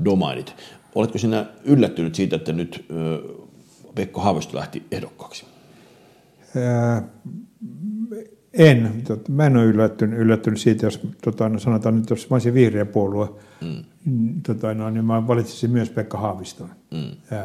domainit. 0.05 0.55
Oletko 0.95 1.17
sinä 1.17 1.45
yllättynyt 1.63 2.15
siitä, 2.15 2.35
että 2.35 2.53
nyt 2.53 2.85
Pekko 3.95 4.21
Haavisto 4.21 4.57
lähti 4.57 4.83
ehdokkaaksi? 4.91 5.45
En. 8.59 8.91
Tot, 9.07 9.29
mä 9.29 9.45
en 9.45 9.57
ole 9.57 9.65
yllättynyt, 9.65 10.19
yllättynyt 10.19 10.59
siitä, 10.59 10.85
jos 10.85 10.99
tota, 11.23 11.49
no 11.49 11.59
sanotaan 11.59 11.97
nyt, 11.97 12.09
jos 12.09 12.29
mä 12.29 12.35
olisin 12.35 12.53
vihreä 12.53 12.85
puolue, 12.85 13.29
mm. 13.61 14.41
tota, 14.47 14.73
no, 14.73 14.89
niin 14.89 15.05
mä 15.05 15.27
valitsisin 15.27 15.71
myös 15.71 15.89
Pekka 15.89 16.17
Haaviston. 16.17 16.69
Mm. 16.91 17.37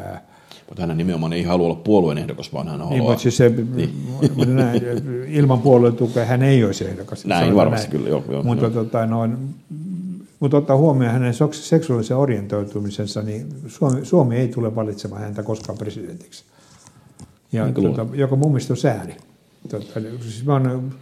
mutta 0.69 0.87
hän 0.87 0.97
nimenomaan 0.97 1.33
ei 1.33 1.43
halua 1.43 1.65
olla 1.65 1.75
puolueen 1.75 2.17
ehdokas, 2.17 2.53
vaan 2.53 2.67
hän 2.67 2.79
haluaa... 2.81 3.09
Niin, 3.09 3.19
siis 3.19 3.37
se, 3.37 3.49
niin. 3.75 3.89
näin, 4.55 4.81
ilman 5.27 5.61
puolueen 5.61 5.95
tukea 5.95 6.25
hän 6.25 6.43
ei 6.43 6.63
olisi 6.63 6.85
ehdokas. 6.85 7.25
Näin 7.25 7.55
varmasti 7.55 7.87
näin. 7.87 7.97
kyllä, 7.97 8.09
joo. 8.09 8.23
joo 8.29 8.43
mutta, 8.43 8.65
joo. 8.65 8.73
Tota, 8.73 9.05
no, 9.05 9.29
mutta 10.39 10.57
ottaa 10.57 10.77
huomioon 10.77 11.13
hänen 11.13 11.33
seksuaalisen 11.51 12.17
orientoitumisensa, 12.17 13.21
niin 13.21 13.47
Suomi, 13.67 14.05
Suomi 14.05 14.35
ei 14.35 14.47
tule 14.47 14.75
valitsemaan 14.75 15.21
häntä 15.21 15.43
koskaan 15.43 15.77
presidentiksi. 15.77 16.43
ja, 17.51 17.71
tuota, 17.71 18.05
joka 18.13 18.35
mun 18.35 18.51
mielestä 18.51 18.73
on 18.73 18.77
sääli. 18.77 19.15
Tuota, 19.69 19.99
siis 20.21 20.45
mä 20.45 20.53
oon, 20.53 20.93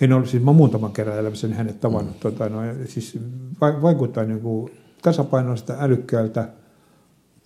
en 0.00 0.12
ollut, 0.12 0.28
siis 0.28 0.42
mä 0.42 0.52
muutaman 0.52 0.92
kerran 0.92 1.18
elämässäni 1.18 1.54
hänet 1.54 1.80
tavannut. 1.80 2.14
Mm. 2.14 2.20
Tuota, 2.20 2.48
no, 2.48 2.58
siis 2.86 3.18
vaikuttaa 3.60 4.24
niin 4.24 4.40
kuin 4.40 4.70
tasapainoista, 5.02 5.76
älykkäältä, 5.78 6.48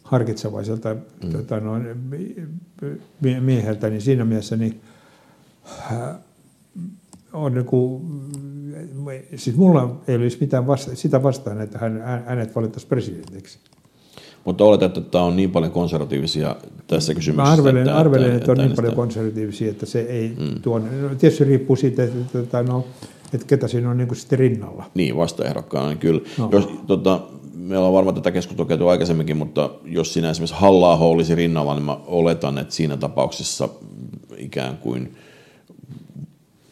harkitsevaiselta 0.04 0.94
mm. 0.94 1.30
tuota, 1.30 1.60
no, 1.60 1.72
mieheltä, 3.40 3.90
niin 3.90 4.02
siinä 4.02 4.24
mielessä 4.24 4.56
niin, 4.56 4.80
äh, 5.92 6.14
on 7.32 7.54
niin 7.54 7.66
kuin, 7.66 8.02
siis 9.36 9.56
mulla 9.56 10.02
ei 10.08 10.16
olisi 10.16 10.38
mitään 10.40 10.66
vasta, 10.66 10.96
sitä 10.96 11.22
vastaan, 11.22 11.60
että 11.60 11.78
hän, 11.78 12.02
hänet 12.26 12.56
valittaisi 12.56 12.86
presidentiksi. 12.86 13.58
Mutta 14.44 14.64
oletan, 14.64 14.86
että 14.86 15.00
tämä 15.00 15.24
on 15.24 15.36
niin 15.36 15.50
paljon 15.50 15.72
konservatiivisia 15.72 16.56
tässä 16.86 17.14
kysymyksessä. 17.14 17.50
Mä 17.50 17.52
arvelen, 17.52 17.82
että, 17.82 17.96
arvelen, 17.96 18.26
että, 18.26 18.38
että 18.38 18.52
on 18.52 18.58
niin 18.58 18.76
paljon 18.76 18.94
konservatiivisia, 18.94 19.70
että 19.70 19.86
se 19.86 20.00
ei 20.00 20.28
mm. 20.38 20.62
tuon, 20.62 21.02
no, 21.02 21.08
tietysti 21.08 21.44
riippuu 21.44 21.76
siitä, 21.76 22.04
että, 22.04 22.38
että, 22.38 22.62
no, 22.62 22.84
että 23.32 23.46
ketä 23.46 23.68
siinä 23.68 23.90
on 23.90 23.96
niin 23.96 24.08
kuin 24.08 24.18
sitten 24.18 24.38
rinnalla. 24.38 24.84
Niin, 24.94 25.16
vastaehdokkaana, 25.16 25.88
niin 25.88 25.98
kyllä. 25.98 26.20
No. 26.38 26.48
Jos, 26.52 26.68
tota, 26.86 27.20
meillä 27.54 27.86
on 27.86 27.92
varmaan 27.92 28.14
tätä 28.14 28.30
keskustelua 28.30 28.68
käyty 28.68 28.90
aikaisemminkin, 28.90 29.36
mutta 29.36 29.70
jos 29.84 30.12
sinä 30.12 30.30
esimerkiksi 30.30 30.56
halla 30.58 30.96
olisi 30.96 31.34
rinnalla, 31.34 31.74
niin 31.74 31.84
mä 31.84 31.98
oletan, 32.06 32.58
että 32.58 32.74
siinä 32.74 32.96
tapauksessa 32.96 33.68
ikään 34.36 34.76
kuin 34.76 35.14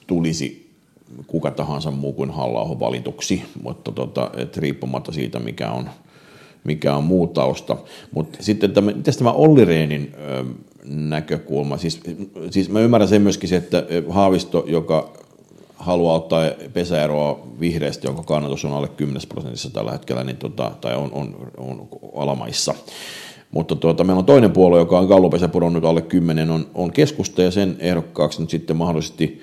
tulisi 0.07 0.71
kuka 1.27 1.51
tahansa 1.51 1.91
muu 1.91 2.13
kuin 2.13 2.31
halla 2.31 2.81
valituksi, 2.81 3.43
mutta 3.63 3.93
tota, 3.93 4.31
et 4.37 4.57
riippumatta 4.57 5.13
siitä, 5.13 5.39
mikä 5.39 5.71
on, 5.71 5.91
mikä 6.65 6.97
on 6.97 7.05
muu 7.05 7.27
tausta. 7.27 7.77
Mutta 8.11 8.39
sitten 8.41 8.71
tämä, 8.71 8.93
miten 8.93 9.15
tämä 9.19 9.33
Olli 9.33 9.65
Rehnin 9.65 10.15
ö, 10.15 10.45
näkökulma, 10.85 11.77
siis, 11.77 12.01
siis 12.51 12.71
mä 12.71 12.81
ymmärrän 12.81 13.09
sen 13.09 13.23
myöskin 13.23 13.49
se, 13.49 13.57
että 13.57 13.85
Haavisto, 14.09 14.65
joka 14.67 15.13
haluaa 15.77 16.15
ottaa 16.15 16.51
pesäeroa 16.73 17.41
vihreästä, 17.61 18.07
jonka 18.07 18.23
kannatus 18.23 18.65
on 18.65 18.73
alle 18.73 18.89
10 18.89 19.23
prosentissa 19.29 19.71
tällä 19.71 19.93
hetkellä, 19.93 20.25
niin 20.25 20.37
tota, 20.37 20.73
tai 20.81 20.95
on, 20.95 21.11
on, 21.13 21.37
on 21.57 21.89
alamaissa. 22.17 22.75
Mutta 23.51 23.77
tuota, 23.77 24.05
meillä 24.05 24.19
on 24.19 24.25
toinen 24.25 24.51
puolue, 24.51 24.79
joka 24.79 24.99
on 24.99 25.07
Gallupesä 25.07 25.49
pudonnut 25.49 25.85
alle 25.85 26.03
10, 26.03 26.51
on, 26.51 26.67
on 26.75 26.93
keskusta 26.93 27.43
ja 27.43 27.51
sen 27.51 27.77
ehdokkaaksi 27.79 28.41
nyt 28.41 28.51
sitten 28.51 28.77
mahdollisesti 28.77 29.41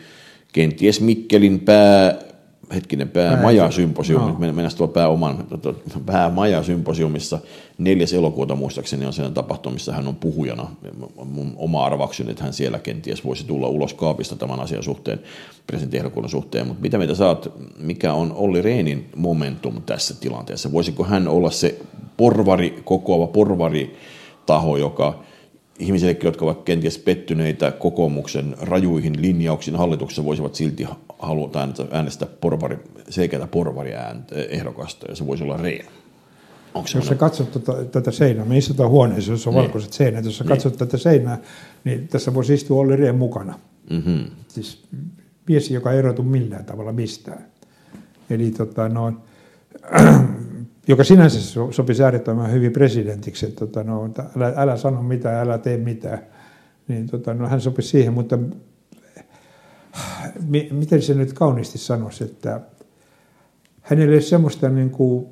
kenties 0.54 1.02
Mikkelin 1.02 1.60
pää 1.60 2.28
hetkinen 2.74 3.10
päämajasymposiumi, 3.10 4.32
no. 4.32 4.40
mennään 4.40 4.76
tuolla 4.78 4.94
pääoman, 4.94 5.48
päämajasymposiumissa 6.06 7.40
4. 7.78 8.06
elokuuta 8.18 8.56
muistaakseni 8.56 9.06
on 9.06 9.14
sen 9.14 9.34
tapahtuma, 9.34 9.74
missä 9.74 9.94
hän 9.94 10.08
on 10.08 10.16
puhujana. 10.16 10.68
Mun 11.26 11.54
oma 11.56 11.86
arvaukseni, 11.86 12.32
että 12.32 12.44
hän 12.44 12.54
siellä 12.54 12.80
kenties 12.80 13.26
voisi 13.26 13.46
tulla 13.46 13.68
ulos 13.68 13.94
kaapista 13.94 14.36
tämän 14.36 14.60
asian 14.60 14.84
suhteen, 14.84 15.20
presidenttiehdokkuuden 15.68 16.30
suhteen, 16.30 16.68
mutta 16.68 16.82
mitä 16.82 16.98
mitä 16.98 17.16
saat, 17.16 17.52
mikä 17.78 18.14
on 18.14 18.34
Olli 18.34 18.62
Rehnin 18.62 19.10
momentum 19.16 19.82
tässä 19.82 20.16
tilanteessa? 20.20 20.72
Voisiko 20.72 21.04
hän 21.04 21.28
olla 21.28 21.52
se 21.52 21.80
porvari, 22.18 22.82
kokoava 22.84 23.28
porvari 23.28 23.96
taho, 24.46 24.78
joka 24.78 25.24
ihmisillekin, 25.80 26.28
jotka 26.28 26.46
ovat 26.46 26.64
kenties 26.64 26.98
pettyneitä 26.98 27.72
kokoomuksen 27.72 28.56
rajuihin 28.62 29.22
linjauksiin 29.22 29.76
hallituksessa, 29.76 30.26
voisivat 30.26 30.56
silti 30.56 30.84
haluta 31.20 31.68
äänestää 31.92 32.28
porvari, 32.42 32.80
selkeätä 33.10 33.48
porvari 33.48 33.92
ehdokasta, 34.50 35.06
ja 35.10 35.16
se 35.16 35.28
voisi 35.28 35.44
olla 35.44 35.58
Rehn. 35.58 35.88
Onko 36.74 36.90
jos 36.96 37.08
sä 37.08 37.16
katsot 37.16 37.52
tuota, 37.52 37.86
tätä 37.86 38.12
seinää, 38.12 38.46
me 38.46 38.58
istutaan 38.58 38.90
huoneessa, 38.90 39.32
jossa 39.32 39.50
on 39.50 39.56
niin. 39.56 39.64
valkoiset 39.64 39.94
seinät, 39.94 40.26
jos 40.26 40.38
sä 40.38 40.44
niin. 40.44 40.50
katsot 40.50 40.78
tätä 40.78 40.98
seinää, 40.98 41.38
niin 41.84 42.08
tässä 42.08 42.34
voisi 42.34 42.54
istua 42.54 42.82
Olli 42.82 42.96
Rehn 42.96 43.16
mukana. 43.16 43.60
Mm-hmm. 43.90 44.26
Siis 44.48 44.84
mies, 45.48 45.72
joka 45.72 45.92
ei 45.92 46.00
erotu 46.00 46.24
millään 46.24 46.66
tavalla 46.66 46.92
mistään. 46.92 47.46
Eli 48.30 48.52
tota, 48.52 48.90
no, 48.90 49.14
joka 50.88 51.04
sinänsä 51.04 51.62
sopisi 51.72 52.04
äärettömän 52.04 52.52
hyvin 52.52 52.72
presidentiksi, 52.72 53.46
että 53.46 53.60
tota, 53.60 53.84
no, 53.84 54.10
älä, 54.38 54.54
älä 54.56 54.78
sano 54.78 55.02
mitään, 55.02 55.48
älä 55.48 55.58
tee 55.58 55.78
mitään. 55.78 56.20
Niin, 56.88 57.08
tota, 57.08 57.34
no, 57.34 57.48
hän 57.48 57.62
sopisi 57.62 57.90
siihen, 57.90 58.14
mutta 58.14 58.40
miten 60.72 61.01
se 61.01 61.13
nyt 61.13 61.34
kauniisti 61.34 61.77
sanoisi, 61.77 62.24
että 62.24 62.62
hänellä 63.82 64.15
ei 64.15 64.22
semmoista 64.22 64.70
niin 64.70 64.89
kuin 64.89 65.25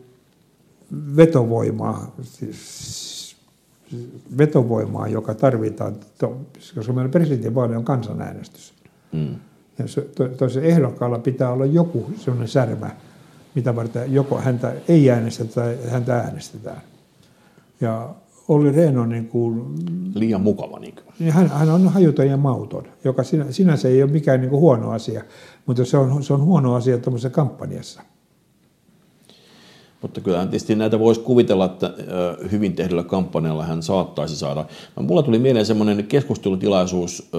vetovoimaa, 1.15 2.15
siis 2.23 3.35
vetovoimaa, 4.37 5.07
joka 5.07 5.33
tarvitaan, 5.33 5.95
koska 6.75 6.93
meillä 6.93 7.11
presidentinvaali 7.11 7.75
on 7.75 7.83
kansanäänestys. 7.83 8.73
Mm. 9.11 9.35
Ja 9.77 9.85
toisen 10.37 10.63
ehdokkaalla 10.63 11.19
pitää 11.19 11.51
olla 11.51 11.65
joku 11.65 12.11
sellainen 12.15 12.47
särmä, 12.47 12.89
mitä 13.55 13.75
varten 13.75 14.13
joko 14.13 14.37
häntä 14.37 14.73
ei 14.87 15.11
äänestetä 15.11 15.53
tai 15.53 15.77
häntä 15.89 16.17
äänestetään. 16.17 16.81
Ja 17.81 18.15
Olli 18.47 18.71
Rehn 18.71 18.97
on 18.97 19.09
niin 19.09 19.27
kuin, 19.27 19.75
liian 20.13 20.41
mukava. 20.41 20.79
Niin 20.79 20.95
kuin. 20.95 21.06
Hän, 21.29 21.49
hän 21.49 21.69
on 21.69 21.87
hajuton 21.87 22.27
ja 22.27 22.37
mauton, 22.37 22.83
joka 23.03 23.23
sinä, 23.23 23.51
sinänsä 23.51 23.87
ei 23.87 24.03
ole 24.03 24.11
mikään 24.11 24.41
niin 24.41 24.49
kuin 24.49 24.59
huono 24.59 24.91
asia, 24.91 25.23
mutta 25.65 25.85
se 25.85 25.97
on, 25.97 26.23
se 26.23 26.33
on 26.33 26.41
huono 26.41 26.75
asia 26.75 26.97
tuollaisessa 26.97 27.29
kampanjassa. 27.29 28.01
Mutta 30.01 30.21
kyllähän 30.21 30.49
tietysti 30.49 30.75
näitä 30.75 30.99
voisi 30.99 31.21
kuvitella, 31.21 31.65
että 31.65 31.93
hyvin 32.51 32.75
tehdyllä 32.75 33.03
kampanjalla 33.03 33.65
hän 33.65 33.83
saattaisi 33.83 34.35
saada. 34.35 34.65
Mulla 35.01 35.23
tuli 35.23 35.39
mieleen 35.39 35.65
semmoinen 35.65 36.07
keskustelutilaisuus 36.07 37.29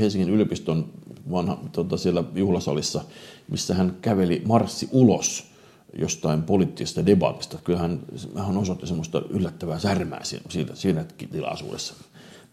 Helsingin 0.00 0.30
yliopiston 0.30 0.90
vanha, 1.30 1.58
tota, 1.72 1.96
siellä 1.96 2.24
juhlasalissa, 2.34 3.04
missä 3.50 3.74
hän 3.74 3.96
käveli 4.02 4.42
marssi 4.46 4.88
ulos 4.92 5.44
jostain 5.98 6.42
poliittisesta 6.42 7.06
debatista. 7.06 7.58
Kyllähän 7.64 8.00
hän 8.36 8.56
osoitti 8.56 8.86
semmoista 8.86 9.22
yllättävää 9.30 9.78
särmää 9.78 10.24
siinä, 10.24 10.74
siinä 10.74 11.04
tilaisuudessa. 11.32 11.94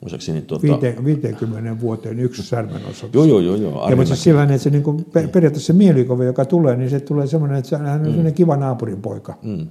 Muistaakseni, 0.01 0.41
tuota... 0.41 0.67
50 1.03 1.81
vuoteen 1.81 2.19
yksi 2.19 2.43
särmän 2.43 2.81
osoitus. 2.89 3.13
Joo, 3.13 3.25
joo, 3.25 3.39
joo. 3.39 3.55
joo 3.55 3.89
ja 3.89 3.95
mutta 3.95 4.15
sillä 4.15 4.43
että 4.43 4.57
se 4.57 4.69
niin 4.69 4.83
kuin, 4.83 5.05
periaatteessa 5.13 5.67
se 5.67 5.73
mielikuva, 5.73 6.23
joka 6.23 6.45
tulee, 6.45 6.75
niin 6.75 6.89
se 6.89 6.99
tulee 6.99 7.27
semmoinen, 7.27 7.57
että 7.57 7.77
hän 7.77 8.01
on 8.07 8.25
mm. 8.25 8.33
kiva 8.33 8.57
naapurin 8.57 9.01
poika. 9.01 9.37
Mm 9.41 9.67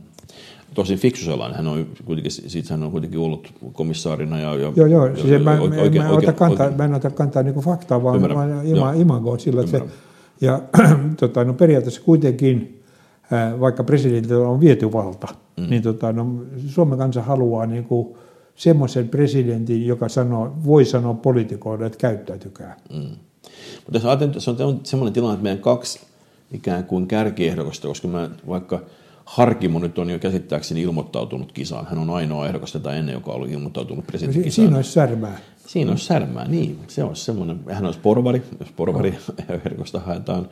tosi 0.75 0.97
fiksu 0.97 1.25
sellainen. 1.25 1.57
Hän 1.57 1.67
on 1.67 1.87
kuitenkin, 2.05 2.33
siitä 2.33 2.75
hän 2.75 2.83
on 2.83 2.91
kuitenkin 2.91 3.21
ollut 3.21 3.53
komissaarina. 3.73 4.41
Ja, 4.41 4.55
ja, 4.55 4.73
joo, 4.77 4.87
joo. 4.87 5.17
Siis 5.17 5.29
ja, 5.29 5.39
mä, 5.39 5.61
oikein, 5.61 6.03
mä, 6.03 6.11
oikein, 6.11 6.35
kantaa, 6.35 6.67
oikein. 6.67 6.77
mä 6.77 6.85
en 6.85 6.95
ota 6.95 7.11
kantaa 7.11 7.43
niin 7.43 7.55
faktaa, 7.55 8.03
vaan, 8.03 8.17
Ymmärrän. 8.17 8.67
ima, 8.67 8.93
imagoa 8.93 9.39
sillä, 9.39 9.61
että 9.61 9.79
se, 9.79 9.85
ja 10.41 10.63
tota, 11.21 11.45
no 11.45 11.55
periaatteessa 11.55 12.03
kuitenkin, 12.03 12.83
vaikka 13.61 13.85
presidentillä 13.85 14.49
on 14.49 14.61
viety 14.61 14.93
valta, 14.93 15.29
mm. 15.57 15.71
niin 15.71 15.83
tota, 15.83 16.13
no, 16.13 16.27
Suomen 16.67 16.99
kansa 16.99 17.23
haluaa 17.23 17.67
niin 17.67 17.85
kuin, 17.85 18.17
semmoisen 18.57 19.09
presidentin, 19.09 19.87
joka 19.87 20.09
sanoo, 20.09 20.57
voi 20.65 20.85
sanoa 20.85 21.15
poliitikoille, 21.15 21.87
että 21.87 21.99
käyttäytykää. 21.99 22.77
Mm. 22.93 23.17
Mutta 23.77 23.97
jos 23.97 24.05
ajatellaan, 24.05 24.41
se 24.41 24.51
on 24.51 24.81
semmoinen 24.83 25.13
tilanne, 25.13 25.35
että 25.35 25.43
meidän 25.43 25.63
kaksi 25.63 26.01
ikään 26.53 26.85
kuin 26.85 27.07
kärkiehdokasta, 27.07 27.89
koska 27.89 28.09
mä 28.09 28.31
vaikka– 28.47 28.81
Harkimo 29.31 29.79
nyt 29.79 29.99
on 29.99 30.11
jo 30.11 30.19
käsittääkseni 30.19 30.83
ilmoittautunut 30.83 31.53
kisaan. 31.53 31.87
Hän 31.87 31.99
on 31.99 32.11
ainoa 32.11 32.47
ehdokas 32.47 32.73
tätä 32.73 32.93
ennen, 32.93 33.13
joka 33.13 33.31
on 33.31 33.37
ollut 33.37 33.51
ilmoittautunut 33.51 34.07
presidenttikisaan. 34.07 34.67
Siinä 34.67 34.77
olisi 34.77 34.93
särmää. 34.93 35.39
Siinä 35.67 35.91
olisi 35.91 36.05
särmää, 36.05 36.49
niin. 36.49 36.79
Se 36.89 37.05
olisi 37.05 37.25
semmoinen, 37.25 37.61
hän 37.71 37.87
olisi 37.87 38.01
porvari, 38.01 38.43
jos 38.61 38.69
porvari 38.77 39.11
no. 39.11 39.35
ehdokosta 39.55 40.01
haetaan. 40.01 40.49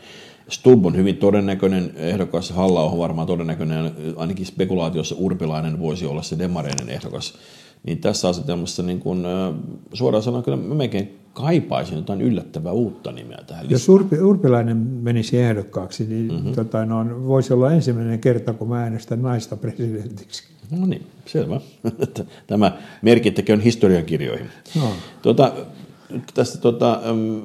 Stubb 0.49 0.87
on 0.87 0.97
hyvin 0.97 1.17
todennäköinen 1.17 1.93
ehdokas, 1.97 2.51
halla 2.51 2.83
on 2.83 2.99
varmaan 2.99 3.27
todennäköinen, 3.27 3.93
ainakin 4.17 4.47
spekulaatiossa 4.47 5.15
Urpilainen 5.19 5.79
voisi 5.79 6.07
olla 6.07 6.23
se 6.23 6.39
demareinen 6.39 6.89
ehdokas. 6.89 7.35
Niin 7.83 7.99
tässä 7.99 8.29
asetelmassa 8.29 8.83
niin 8.83 9.01
kun, 9.01 9.27
suoraan 9.93 10.23
sanoen 10.23 10.45
kyllä 10.45 10.57
mä 10.57 10.75
melkein 10.75 11.19
kaipaisin 11.33 11.97
jotain 11.97 12.21
yllättävää 12.21 12.73
uutta 12.73 13.13
nimeä 13.13 13.39
tähän 13.47 13.65
listaan. 13.65 13.71
Jos 13.71 13.89
Urpi, 13.89 14.19
Urpilainen 14.19 14.77
menisi 14.77 15.39
ehdokkaaksi, 15.39 16.07
niin 16.07 16.33
mm-hmm. 16.33 16.53
tota, 16.53 16.85
no, 16.85 17.27
voisi 17.27 17.53
olla 17.53 17.73
ensimmäinen 17.73 18.19
kerta, 18.19 18.53
kun 18.53 18.69
mä 18.69 18.83
äänestän 18.83 19.23
naista 19.23 19.57
presidentiksi. 19.57 20.45
No 20.71 20.87
niin, 20.87 21.07
selvä. 21.27 21.61
Tämä 22.47 22.73
merkittäköön 23.03 23.61
historiankirjoihin. 23.61 24.47
No. 24.77 24.91
Tota, 25.23 25.53
tästä, 26.35 26.59
tota, 26.59 27.01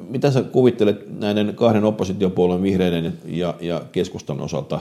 mitä 0.09 0.31
sä 0.31 0.43
kuvittelet 0.43 1.19
näiden 1.19 1.55
kahden 1.55 1.83
oppositiopuolueen 1.83 2.61
vihreiden 2.61 3.13
ja, 3.25 3.55
ja 3.61 3.81
keskustan 3.91 4.41
osalta, 4.41 4.79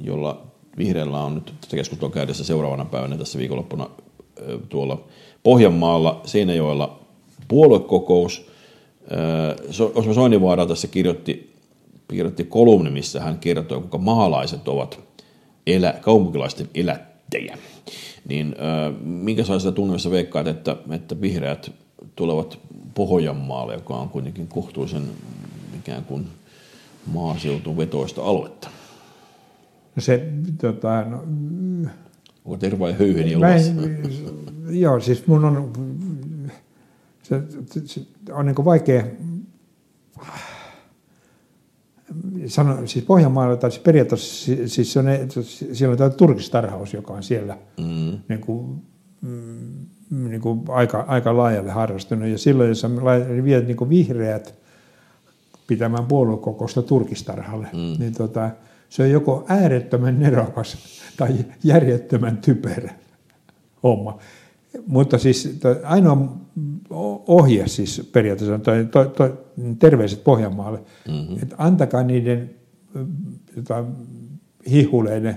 jolla 0.00 0.46
vihreällä 0.80 1.20
on 1.20 1.34
nyt 1.34 1.54
tätä 1.60 1.76
keskustelua 1.76 2.12
käydessä 2.12 2.44
seuraavana 2.44 2.84
päivänä 2.84 3.16
tässä 3.16 3.38
viikonloppuna 3.38 3.90
tuolla 4.68 5.04
Pohjanmaalla, 5.42 6.20
Seinäjoella 6.24 7.00
puoluekokous. 7.48 8.50
Osmo 9.94 10.14
Soinivaara 10.14 10.66
tässä 10.66 10.88
kirjoitti, 10.88 11.52
kirjoitti 12.08 12.44
kolumni, 12.44 12.90
missä 12.90 13.20
hän 13.20 13.38
kertoi, 13.38 13.78
kuinka 13.78 13.98
maalaiset 13.98 14.68
ovat 14.68 15.00
elä, 15.66 15.94
kaupunkilaisten 16.00 16.68
elättejä. 16.74 17.58
Niin 18.28 18.56
minkä 19.02 19.44
sellaisessa 19.44 19.72
tunnelmassa 19.72 20.10
veikkaat, 20.10 20.46
että, 20.46 20.76
että 20.90 21.20
vihreät 21.20 21.72
tulevat 22.16 22.58
Pohjanmaalle, 22.94 23.74
joka 23.74 23.94
on 23.94 24.08
kuitenkin 24.08 24.48
kohtuullisen 24.48 25.08
ikään 25.78 26.04
kuin 26.04 26.26
maaseutuvetoista 27.06 28.22
aluetta. 28.22 28.70
No 29.96 30.02
se, 30.02 30.32
tota, 30.60 31.04
no, 31.04 31.24
Onko 32.44 32.56
terva 32.58 32.88
ja 32.88 32.94
höyheni 32.94 33.30
ilmassa? 33.30 33.72
Joo, 34.84 35.00
siis 35.00 35.26
mun 35.26 35.44
on, 35.44 35.72
se, 37.22 37.42
se 37.84 38.00
on 38.32 38.46
niin 38.46 38.64
vaikea 38.64 39.04
sano, 42.46 42.86
siis 42.86 43.04
Pohjanmaalla, 43.04 43.56
tai 43.56 43.70
siis 43.70 43.82
periaatteessa 43.82 44.52
siis 44.66 44.96
on, 44.96 45.04
siellä 45.72 45.92
on 45.92 45.98
tämä 45.98 46.10
turkistarhaus, 46.10 46.94
joka 46.94 47.12
on 47.12 47.22
siellä 47.22 47.58
mm. 47.78 48.18
niin 48.28 48.40
kuin, 48.40 48.82
mm, 49.20 49.86
niin 50.10 50.40
kuin 50.40 50.60
aika, 50.68 51.04
aika 51.08 51.36
laajalle 51.36 51.70
harrastunut. 51.70 52.28
Ja 52.28 52.38
silloin, 52.38 52.68
jos 52.68 52.86
viet 53.44 53.66
niin 53.66 53.88
vihreät 53.88 54.54
pitämään 55.66 56.06
puoluekokousta 56.06 56.82
turkistarhalle, 56.82 57.68
mm. 57.72 57.78
niin 57.98 58.14
tota, 58.14 58.50
se 58.90 59.02
on 59.02 59.10
joko 59.10 59.44
äärettömän 59.48 60.20
nerokas 60.20 60.78
tai 61.16 61.34
järjettömän 61.64 62.36
typerä 62.36 62.94
homma. 63.82 64.18
Mutta 64.86 65.18
siis 65.18 65.60
ainoa 65.84 66.36
ohje 67.26 67.68
siis 67.68 68.10
periaatteessa 68.12 68.54
on 68.54 68.60
toi, 68.60 68.88
toi, 68.90 69.08
toi, 69.08 69.38
terveiset 69.78 70.24
Pohjanmaalle, 70.24 70.78
mm-hmm. 71.08 71.36
että 71.42 71.54
antakaa 71.58 72.02
niiden 72.02 72.50
jota, 73.56 73.84
hihuleille, 74.70 75.36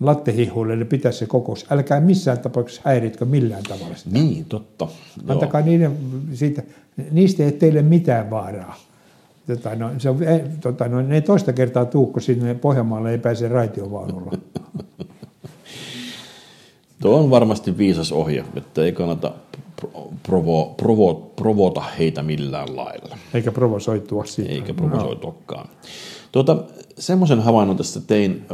lattehihuleille 0.00 0.84
pitää 0.84 1.12
se 1.12 1.26
kokous. 1.26 1.66
Älkää 1.70 2.00
missään 2.00 2.38
tapauksessa 2.38 2.82
häiritkö 2.84 3.24
millään 3.24 3.62
tavalla 3.62 3.96
sitä. 3.96 4.10
Niin, 4.10 4.44
totta. 4.44 4.88
Antakaa 5.28 5.60
niiden, 5.60 5.96
siitä, 6.34 6.62
niistä 7.10 7.44
ei 7.44 7.52
teille 7.52 7.82
mitään 7.82 8.30
vaaraa. 8.30 8.76
Tota, 9.46 9.74
no, 9.74 9.90
se 9.98 10.10
on, 10.10 10.18
tota, 10.60 10.88
no, 10.88 11.02
ne 11.02 11.20
toista 11.20 11.52
kertaa 11.52 11.84
tuukko 11.84 12.20
sinne 12.20 12.54
Pohjanmaalle 12.54 13.10
ei 13.10 13.18
pääse 13.18 13.48
raitiovaunulla. 13.48 14.32
Tuo 17.02 17.18
on 17.18 17.30
varmasti 17.30 17.78
viisas 17.78 18.12
ohje, 18.12 18.44
että 18.56 18.84
ei 18.84 18.92
kannata 18.92 19.32
provo, 20.22 20.74
provo, 20.76 21.14
provota 21.36 21.80
heitä 21.80 22.22
millään 22.22 22.76
lailla. 22.76 23.18
Eikä 23.34 23.52
provosoitua 23.52 24.24
siitä. 24.24 24.52
Eikä 24.52 24.74
provosoituakaan. 24.74 25.66
No. 25.66 25.74
Tuota, 26.32 26.64
semmoisen 26.98 27.40
havainnon 27.40 27.76
tässä 27.76 28.00
tein, 28.00 28.46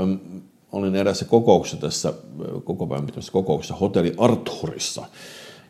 olin 0.72 0.96
erässä 0.96 1.24
kokouksessa 1.24 1.80
tässä, 1.80 2.12
koko 2.64 2.86
päivän 2.86 3.08
kokouksessa 3.32 3.74
hotelli 3.74 4.14
Arthurissa, 4.18 5.04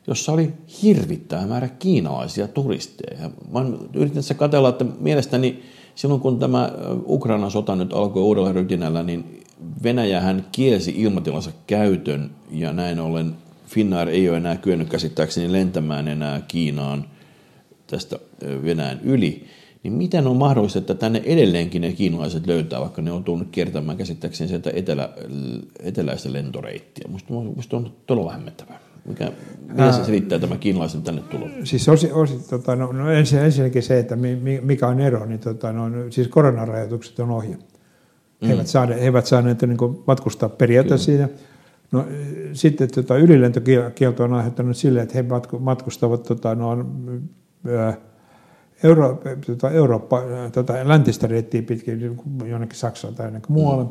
jossa 0.06 0.32
oli 0.32 0.52
hirvittävä 0.82 1.46
määrä 1.46 1.68
kiinalaisia 1.68 2.48
turisteja. 2.48 3.30
Mä 3.52 3.60
yritin 3.94 4.14
tässä 4.14 4.34
katsella, 4.34 4.68
että 4.68 4.84
mielestäni 5.00 5.62
silloin 5.94 6.20
kun 6.20 6.38
tämä 6.38 6.72
Ukrainan 7.06 7.50
sota 7.50 7.76
nyt 7.76 7.92
alkoi 7.92 8.22
uudella 8.22 8.52
rytinällä, 8.52 9.02
niin 9.02 9.44
Venäjähän 9.82 10.46
kielsi 10.52 10.94
ilmatilansa 10.96 11.50
käytön 11.66 12.30
ja 12.50 12.72
näin 12.72 13.00
ollen 13.00 13.34
Finnair 13.66 14.08
ei 14.08 14.28
ole 14.28 14.36
enää 14.36 14.56
kyennyt 14.56 14.88
käsittääkseni 14.88 15.52
lentämään 15.52 16.08
enää 16.08 16.40
Kiinaan 16.48 17.04
tästä 17.86 18.18
Venäjän 18.64 19.00
yli. 19.02 19.44
Niin 19.82 19.92
miten 19.92 20.26
on 20.26 20.36
mahdollista, 20.36 20.78
että 20.78 20.94
tänne 20.94 21.22
edelleenkin 21.24 21.82
ne 21.82 21.92
kiinalaiset 21.92 22.46
löytää, 22.46 22.80
vaikka 22.80 23.02
ne 23.02 23.12
on 23.12 23.24
tullut 23.24 23.48
kiertämään 23.50 23.98
käsittääkseni 23.98 24.48
sieltä 24.48 24.70
etelä, 24.74 25.08
eteläistä 25.82 26.32
lentoreittiä? 26.32 27.08
Musta 27.56 27.76
on 27.76 27.92
todella 28.06 28.32
hämmentävää. 28.32 28.80
Mikä, 29.10 29.32
mitä 29.68 29.92
se 29.92 30.04
selittää 30.04 30.38
tämä 30.38 30.56
kiinalaisen 30.56 31.02
tänne 31.02 31.22
tulo? 31.22 31.48
Siis 31.64 31.88
osi, 31.88 32.12
osi, 32.12 32.48
tota, 32.50 32.76
no, 32.76 32.92
no 32.92 33.10
ensin, 33.10 33.38
ensinnäkin 33.38 33.82
se, 33.82 33.98
että 33.98 34.16
mikä 34.62 34.86
on 34.86 35.00
ero, 35.00 35.26
niin 35.26 35.40
tota, 35.40 35.72
no, 35.72 35.90
siis 36.10 36.28
koronarajoitukset 36.28 37.20
on. 37.20 37.42
He 37.42 37.56
mm. 38.42 38.50
eivät 38.50 38.66
saaneet, 38.66 39.00
he 39.00 39.04
eivät 39.04 39.26
saaneet 39.26 39.62
niin 39.62 39.78
matkustaa 40.06 40.48
periaatteessa 40.48 41.04
siinä. 41.06 41.28
No, 41.92 42.04
sitten 42.52 42.88
tota, 42.94 43.16
ylilentokielto 43.16 44.24
on 44.24 44.34
aiheuttanut 44.34 44.76
sille, 44.76 45.02
että 45.02 45.14
he 45.14 45.24
matkustavat 45.58 46.22
tota, 46.22 46.54
no, 46.54 46.86
Euro, 48.82 49.22
tota, 49.46 49.70
Eurooppa, 49.70 50.22
tota, 50.52 50.74
läntistä 50.84 51.26
reittiä 51.26 51.62
pitkin 51.62 52.18
jonnekin 52.44 52.78
Saksaan 52.78 53.14
tai 53.14 53.26
jonnekin 53.26 53.52
muualle. 53.52 53.84
Mm. 53.84 53.90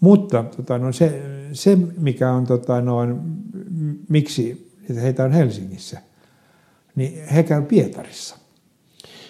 Mutta 0.00 0.44
tota, 0.56 0.78
no, 0.78 0.92
se, 0.92 1.22
se, 1.52 1.78
mikä 1.98 2.32
on, 2.32 2.46
tota, 2.46 2.80
no, 2.80 2.98
miksi 4.08 4.72
heitä 5.02 5.24
on 5.24 5.32
Helsingissä, 5.32 6.00
niin 6.96 7.28
he 7.28 7.42
käy 7.42 7.62
Pietarissa. 7.62 8.36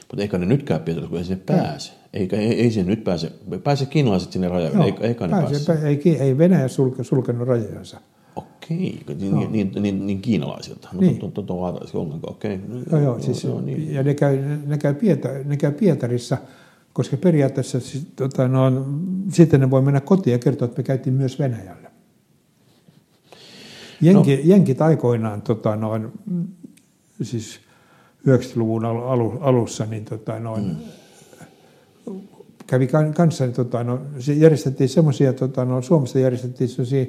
Mutta 0.00 0.22
eikä 0.22 0.38
ne 0.38 0.46
nyt 0.46 0.62
käy 0.62 0.78
Pietarissa, 0.78 1.10
kun 1.10 1.18
ei 1.18 1.24
sinne 1.24 1.42
pääse. 1.46 1.92
Eikä, 2.12 2.36
ei, 2.36 2.60
ei 2.60 2.70
se 2.70 2.82
nyt 2.82 3.04
pääse, 3.04 3.32
pääse 3.64 3.86
kiinalaiset 3.86 4.32
sinne 4.32 4.48
rajoille, 4.48 4.76
Joo, 4.76 4.86
eikä, 4.86 5.04
eikä 5.04 5.26
ne 5.26 5.30
pääse. 5.30 5.64
pääse. 5.66 5.88
Ei, 5.88 6.16
ei 6.20 6.38
Venäjä 6.38 6.68
sulke, 6.68 7.04
sulkenut 7.04 7.48
rajojansa. 7.48 8.00
Okei, 8.36 9.00
niin, 9.18 9.30
no. 9.30 9.50
niin, 9.50 9.72
niin, 9.80 10.06
niin 10.06 10.20
kiinalaisilta. 10.20 10.88
No, 10.92 11.00
niin. 11.00 11.18
Tuo 11.18 11.30
to, 11.30 11.54
ollenkaan, 11.54 12.32
okei. 12.34 12.60
Joo, 12.90 13.00
joo, 13.00 13.20
siis, 13.20 13.44
joo, 13.44 13.60
niin. 13.60 13.94
ja 13.94 14.02
ne 14.02 14.14
käy, 14.14 14.38
ne, 14.66 14.78
käy 14.78 14.94
Pietar, 14.94 15.32
ne 15.44 15.56
käy 15.56 15.72
Pietarissa, 15.72 16.38
koska 16.92 17.16
periaatteessa 17.16 17.80
siis, 17.80 18.06
tota, 18.16 18.48
no, 18.48 18.86
sitten 19.32 19.60
ne 19.60 19.70
voi 19.70 19.82
mennä 19.82 20.00
kotiin 20.00 20.32
ja 20.32 20.38
kertoa, 20.38 20.66
että 20.66 20.78
me 20.78 20.82
käytiin 20.82 21.14
myös 21.14 21.38
Venäjälle. 21.38 21.89
Jenki, 24.00 24.36
no. 24.36 24.42
Jenkit 24.44 24.82
aikoinaan, 24.82 25.42
tota, 25.42 25.76
noin, 25.76 26.08
siis 27.22 27.60
90-luvun 28.28 28.84
alussa, 29.40 29.86
niin 29.86 30.04
tota, 30.04 30.38
noin, 30.38 30.64
mm 30.64 30.76
kävi 32.70 32.88
kanssa, 33.14 33.44
niin 33.44 33.54
tota, 33.54 33.84
no, 33.84 34.00
se 34.18 34.32
järjestettiin 34.32 34.88
semmoisia, 34.88 35.32
tota, 35.32 35.64
no, 35.64 35.82
Suomessa 35.82 36.18
järjestettiin 36.18 36.68
semmoisia 36.68 37.06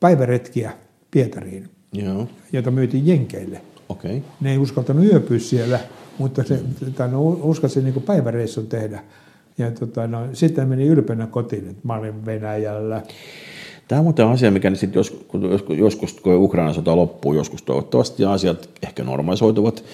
päiväretkiä 0.00 0.72
Pietariin, 1.10 1.68
Joo. 1.92 2.28
joita 2.52 2.70
myytiin 2.70 3.06
Jenkeille. 3.06 3.60
Okay. 3.88 4.20
Ne 4.40 4.52
ei 4.52 4.58
uskaltanut 4.58 5.04
yöpyä 5.04 5.38
siellä, 5.38 5.80
mutta 6.18 6.44
se, 6.44 6.60
tota, 6.84 7.06
no, 7.06 7.28
uskalsi 7.28 7.82
niin 7.82 8.02
päiväreissun 8.02 8.66
tehdä. 8.66 9.04
Ja 9.58 9.70
tota, 9.70 10.06
no, 10.06 10.28
sitten 10.32 10.68
meni 10.68 10.86
ylpeänä 10.86 11.26
kotiin, 11.26 11.68
että 11.68 11.82
mä 11.84 11.94
olin 11.94 12.26
Venäjällä. 12.26 13.02
Tämä 13.88 13.98
on 13.98 14.04
muuten 14.04 14.26
asia, 14.26 14.50
mikä 14.50 14.74
sitten 14.74 14.98
joskus, 14.98 15.20
joskus, 15.78 16.12
kun 16.12 16.34
Ukraina 16.34 16.72
sota 16.72 16.96
loppuu, 16.96 17.34
joskus 17.34 17.62
toivottavasti 17.62 18.24
asiat 18.24 18.70
ehkä 18.82 19.04
normalisoituvat, 19.04 19.84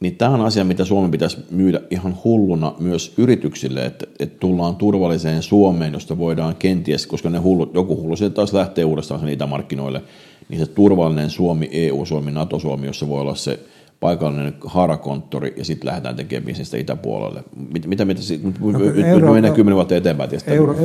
niin 0.00 0.16
tämä 0.16 0.30
on 0.30 0.40
asia, 0.40 0.64
mitä 0.64 0.84
Suomen 0.84 1.10
pitäisi 1.10 1.36
myydä 1.50 1.80
ihan 1.90 2.16
hulluna 2.24 2.74
myös 2.78 3.14
yrityksille, 3.16 3.86
että, 3.86 4.06
että 4.18 4.38
tullaan 4.38 4.76
turvalliseen 4.76 5.42
Suomeen, 5.42 5.92
josta 5.92 6.18
voidaan 6.18 6.56
kenties, 6.56 7.06
koska 7.06 7.30
ne 7.30 7.38
hullut, 7.38 7.74
joku 7.74 7.96
hullu 7.96 8.16
sieltä 8.16 8.34
taas 8.34 8.52
lähtee 8.52 8.84
uudestaan 8.84 9.24
niitä 9.24 9.46
markkinoille, 9.46 10.02
niin 10.48 10.60
se 10.60 10.66
turvallinen 10.66 11.30
Suomi, 11.30 11.68
EU-Suomi, 11.72 12.30
NATO-Suomi, 12.30 12.86
jossa 12.86 13.08
voi 13.08 13.20
olla 13.20 13.34
se 13.34 13.58
paikallinen 14.02 14.54
harakonttori 14.64 15.54
ja 15.56 15.64
sitten 15.64 15.88
lähdetään 15.88 16.16
tekemään 16.16 16.46
bisnestä 16.46 16.76
itäpuolelle. 16.76 17.42
Mitä, 17.72 17.88
mitä, 17.88 18.04
mitä 18.04 18.20
no, 18.60 18.80
Euro- 19.06 19.32
mennään 19.32 19.54
kymmenen 19.54 19.76
vuotta 19.76 19.96
eteenpäin 19.96 20.30
tietysti. 20.30 20.50
Euro, 20.50 20.76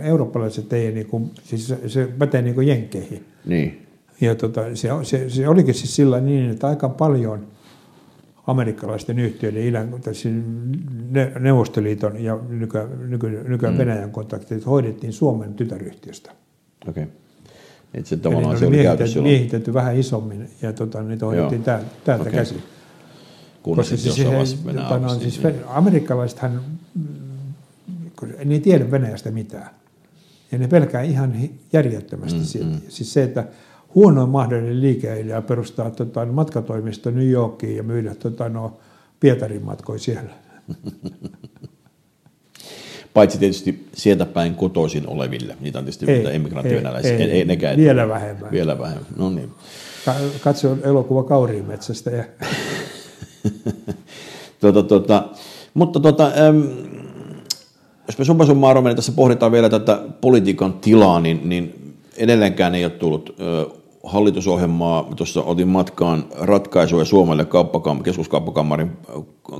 eurooppalaiset 0.00 0.72
ei, 0.72 0.92
niin 0.92 1.06
kuin, 1.06 1.30
siis 1.44 1.68
se, 1.68 1.88
se 1.88 2.08
pätee 2.18 2.42
niin 2.42 2.54
kuin 2.54 2.66
jenkkeihin. 2.66 3.24
Niin. 3.46 3.86
Ja 4.20 4.34
tota, 4.34 4.60
se, 4.74 4.88
se, 5.02 5.30
se, 5.30 5.48
olikin 5.48 5.74
siis 5.74 5.96
sillä 5.96 6.20
niin, 6.20 6.50
että 6.50 6.66
aika 6.66 6.88
paljon– 6.88 7.46
amerikkalaisten 8.46 9.18
yhtiöiden, 9.18 9.62
idän, 9.62 9.94
Neuvostoliiton 11.40 12.24
ja 12.24 12.38
nykyään, 12.48 13.10
nyky, 13.10 13.44
nykyään 13.48 13.74
mm. 13.74 13.78
Venäjän 13.78 14.10
kontaktit 14.10 14.66
hoidettiin 14.66 15.12
Suomen 15.12 15.54
tytäryhtiöstä. 15.54 16.32
Okei. 16.88 17.02
Okay. 17.02 17.16
Että 17.94 18.08
se 18.08 18.16
tavallaan 18.16 18.58
se 18.58 18.66
oli 18.66 18.76
miehitetty, 18.76 19.20
miehitetty 19.20 19.74
vähän 19.74 19.96
isommin 19.96 20.50
ja 20.62 20.72
tota, 20.72 21.02
niitä 21.02 21.26
hoidettiin 21.26 21.62
täältä, 21.62 21.86
täältä 22.04 22.22
okay. 22.22 22.34
käsin. 22.34 22.62
Kunnes 23.62 23.90
Koska 23.90 23.96
siis, 23.96 24.18
he, 24.18 24.72
tota, 24.74 24.98
no, 24.98 25.08
siis 25.08 25.40
amerikkalaisethan, 25.66 26.60
ne 28.44 28.54
ei 28.54 28.60
tiedä 28.60 28.90
Venäjästä 28.90 29.30
mitään. 29.30 29.70
Ja 30.52 30.58
ne 30.58 30.68
pelkää 30.68 31.02
ihan 31.02 31.34
järjettömästi 31.72 32.38
mm, 32.38 32.44
siitä. 32.44 32.66
Mm. 32.66 32.80
Siis 32.88 33.12
se, 33.12 33.22
että 33.22 33.44
huonoin 33.94 34.28
mahdollinen 34.28 34.80
liikeidea 34.80 35.42
perustaa 35.42 35.90
tota, 35.90 36.26
matkatoimisto 36.26 37.10
New 37.10 37.30
Yorkiin 37.30 37.76
ja 37.76 37.82
myydä 37.82 38.14
tota, 38.14 38.48
no, 38.48 38.76
Pietarin 39.20 39.64
matkoja 39.64 39.98
siellä. 39.98 40.30
Paitsi 43.14 43.38
tietysti 43.38 43.86
sieltä 43.94 44.26
päin 44.26 44.54
kotoisin 44.54 45.08
oleville. 45.08 45.56
Niitä 45.60 45.78
on 45.78 45.84
tietysti 45.84 46.10
ei, 46.10 46.26
emigrantti-venäläisiä. 46.36 47.16
Ei, 47.16 47.22
ei, 47.22 47.30
ei, 47.30 47.44
nekään, 47.44 47.76
vielä 47.76 48.08
vähemmän. 48.08 48.50
Vielä 48.50 48.78
vähemmän, 48.78 49.06
no 49.16 49.30
niin. 49.30 49.50
Katso 50.40 50.76
elokuva 50.84 51.22
Kauriimetsästä. 51.22 52.10
Ja... 52.10 52.24
tuota, 54.60 54.82
tuota, 54.82 55.28
mutta 55.74 56.00
tuota, 56.00 56.32
äm, 56.48 56.62
jos 58.06 58.18
me 58.18 58.24
summa 58.24 58.46
summarum, 58.46 58.84
tässä 58.96 59.12
pohditaan 59.12 59.52
vielä 59.52 59.68
tätä 59.68 60.00
politiikan 60.20 60.72
tilaa, 60.72 61.20
niin, 61.20 61.48
niin 61.48 61.94
edelleenkään 62.16 62.74
ei 62.74 62.84
ole 62.84 62.92
tullut 62.92 63.36
ö, 63.40 63.81
hallitusohjelmaa, 64.02 65.08
tuossa 65.16 65.42
otin 65.42 65.68
matkaan 65.68 66.24
ratkaisuja 66.38 67.04
Suomelle 67.04 67.44
kauppakam- 67.44 68.02
keskuskauppakamarin 68.02 68.90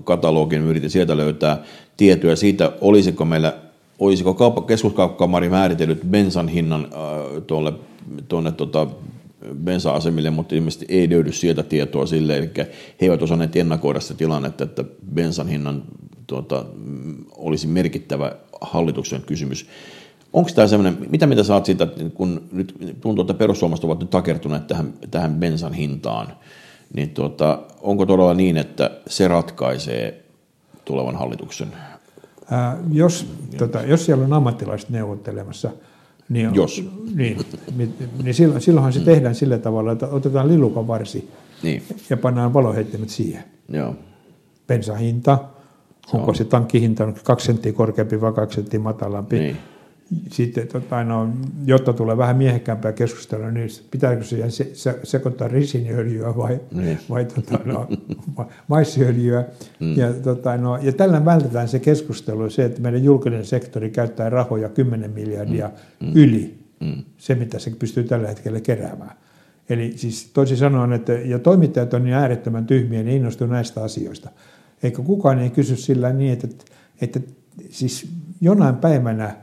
katalogin, 0.05 0.63
yritin 0.63 0.91
sieltä 0.91 1.17
löytää 1.17 1.63
tietoja 1.97 2.37
siitä, 2.37 2.73
olisiko 2.81 3.25
meillä 3.25 3.55
olisiko 3.99 4.35
kauppa, 4.35 4.63
keskuskauppakamari 4.63 5.49
määritellyt 5.49 6.01
bensan 6.11 6.49
hinnan 6.49 6.85
äh, 6.85 7.43
tuolle, 7.47 7.73
tuonne 8.29 8.53
tota, 8.53 8.87
bensa-asemille, 9.65 10.31
mutta 10.31 10.55
ilmeisesti 10.55 10.87
ei 10.89 11.11
löydy 11.11 11.33
sieltä 11.33 11.63
tietoa 11.63 12.07
sille, 12.07 12.37
eli 12.37 12.51
he 12.57 12.71
eivät 13.01 13.23
osanneet 13.23 13.57
ennakoida 13.57 14.01
sitä 14.01 14.15
tilannetta, 14.15 14.65
että 14.65 14.85
bensan 15.15 15.49
hinnan 15.49 15.83
tuota, 16.27 16.65
olisi 17.37 17.67
merkittävä 17.67 18.33
hallituksen 18.61 19.23
kysymys. 19.23 19.67
Onko 20.33 20.51
tämä 20.55 20.69
sellainen, 20.69 21.07
mitä 21.11 21.27
mitä 21.27 21.43
saat 21.43 21.67
siitä, 21.67 21.89
kun 22.15 22.43
nyt 22.53 22.97
tuntuu, 23.01 23.23
että 23.23 23.35
perussuomalaiset 23.35 23.85
ovat 23.85 24.01
nyt 24.01 24.11
takertuneet 24.11 24.67
tähän, 24.67 24.93
tähän 25.11 25.35
bensan 25.35 25.73
hintaan, 25.73 26.27
niin 26.95 27.11
tuota, 27.11 27.59
onko 27.81 28.07
todella 28.07 28.35
niin, 28.35 28.57
että 28.57 28.91
se 29.07 29.29
ratkaisee 29.29 30.25
tulevan 30.85 31.17
hallituksen? 31.17 31.69
Ää, 32.51 32.77
jos, 32.93 33.27
tota, 33.59 33.83
jos 33.83 34.05
siellä 34.07 34.25
on 34.25 34.33
ammattilaiset 34.33 34.91
neuvottelemassa, 34.91 35.71
niin, 36.29 36.55
jos. 36.55 36.85
niin, 37.15 37.39
niin, 37.77 37.95
niin 38.23 38.35
silloin, 38.35 38.61
silloinhan 38.61 38.93
se 38.93 38.99
mm. 38.99 39.05
tehdään 39.05 39.35
sillä 39.35 39.59
tavalla, 39.59 39.93
että 39.93 40.07
otetaan 40.07 40.49
lilukan 40.49 40.89
varsi 40.89 41.31
niin. 41.63 41.83
ja 42.11 42.17
pannaan 42.17 42.55
valoheittimet 42.55 43.09
siihen. 43.09 43.45
Joo. 43.69 43.95
Bensahinta, 44.67 45.39
onko 46.13 46.35
se 46.35 46.45
tankkihinta 46.45 47.13
kaksi 47.25 47.47
senttiä 47.47 47.73
korkeampi 47.73 48.21
vai 48.21 48.33
kaksi 48.33 48.55
senttiä 48.55 48.81
matalampi. 48.81 49.39
Niin 49.39 49.57
sitten, 50.31 50.69
tota, 50.69 51.05
no, 51.05 51.29
jotta 51.65 51.93
tulee 51.93 52.17
vähän 52.17 52.37
miehekkäämpää 52.37 52.93
keskustelua, 52.93 53.51
niin 53.51 53.69
pitääkö 53.91 54.25
se, 54.25 54.51
se, 54.51 54.71
se 54.73 55.01
sekoittaa 55.03 55.49
risiniöljyä 55.49 56.37
vai, 56.37 56.61
niin. 56.73 56.99
vai 57.11 57.25
tota, 57.25 57.61
no, 57.65 57.89
maissiöljyä. 58.69 59.45
Mm. 59.81 59.97
Ja, 59.97 60.13
tota, 60.13 60.57
no, 60.57 60.77
ja 60.77 60.93
tällä 60.93 61.25
vältetään 61.25 61.69
se 61.69 61.79
keskustelu, 61.79 62.51
se, 62.51 62.65
että 62.65 62.81
meidän 62.81 63.05
julkinen 63.05 63.45
sektori 63.45 63.91
käyttää 63.91 64.31
rahoja 64.31 64.69
10 64.69 65.11
miljardia 65.11 65.71
mm. 66.01 66.07
mm. 66.07 66.13
yli 66.15 66.59
mm. 66.81 67.03
se, 67.19 67.35
mitä 67.35 67.59
se 67.59 67.71
pystyy 67.71 68.05
tällä 68.05 68.29
hetkellä 68.29 68.61
keräämään. 68.61 69.17
Eli 69.69 69.93
siis 69.97 70.31
toisin 70.35 70.57
sanoen, 70.57 70.93
että 70.93 71.13
ja 71.13 71.39
toimittajat 71.39 71.95
on 71.95 72.05
niin 72.05 72.15
äärettömän 72.15 72.67
tyhmiä, 72.67 73.03
niin 73.03 73.17
innostuu 73.17 73.47
näistä 73.47 73.83
asioista. 73.83 74.31
Eikä 74.83 75.03
kukaan 75.03 75.39
ei 75.39 75.51
kysy 75.51 75.77
sillä 75.77 76.13
niin, 76.13 76.33
että, 76.33 76.49
että 77.01 77.21
siis 77.71 78.09
jonain 78.41 78.77
päivänä– 78.77 79.37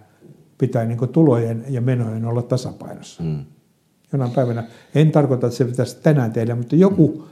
pitää 0.59 0.85
niin 0.85 1.09
tulojen 1.11 1.65
ja 1.69 1.81
menojen 1.81 2.25
olla 2.25 2.41
tasapainossa. 2.41 3.23
Mm. 3.23 3.45
Jonain 4.13 4.31
päivänä, 4.31 4.63
en 4.95 5.11
tarkoita, 5.11 5.47
että 5.47 5.57
se 5.57 5.65
pitäisi 5.65 5.97
tänään 6.03 6.31
tehdä, 6.31 6.55
mutta 6.55 6.75
joku 6.75 7.23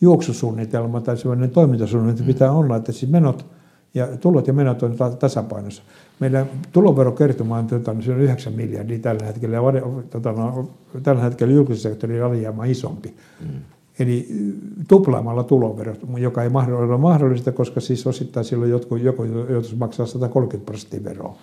juoksusuunnitelma 0.00 1.00
tai 1.00 1.16
sellainen 1.16 1.50
toimintasuunnitelma 1.50 2.26
mm. 2.26 2.32
pitää 2.34 2.52
olla, 2.52 2.76
että 2.76 2.92
siis 2.92 3.12
menot 3.12 3.46
ja 3.94 4.06
tulot 4.06 4.46
ja 4.46 4.52
menot 4.52 4.82
on 4.82 4.96
tasapainossa. 5.18 5.82
Meidän 6.20 6.46
tuloverokertoma 6.72 7.58
on, 7.58 7.66
tota, 7.66 7.96
se 8.00 8.12
on 8.12 8.20
9 8.20 8.52
miljardia 8.52 8.98
tällä 8.98 9.26
hetkellä 9.26 9.56
ja 9.56 9.62
tota, 10.10 10.32
no, 10.32 10.70
tällä 11.02 11.22
hetkellä 11.22 11.54
julkisen 11.54 11.92
sektorin 11.92 12.24
alijäämä 12.24 12.64
isompi. 12.64 13.14
Mm. 13.40 13.60
Eli 13.98 14.28
tuplaamalla 14.88 15.42
tuloverot, 15.42 15.98
joka 16.18 16.42
ei 16.42 16.50
ole 16.88 16.98
mahdollista, 16.98 17.52
koska 17.52 17.80
siis 17.80 18.06
osittain 18.06 18.44
silloin 18.44 18.70
jotkut, 18.70 19.00
joku 19.00 19.24
joutuisi 19.24 19.76
maksaa 19.76 20.06
130 20.06 20.66
prosenttia 20.66 21.04
veroa. 21.04 21.36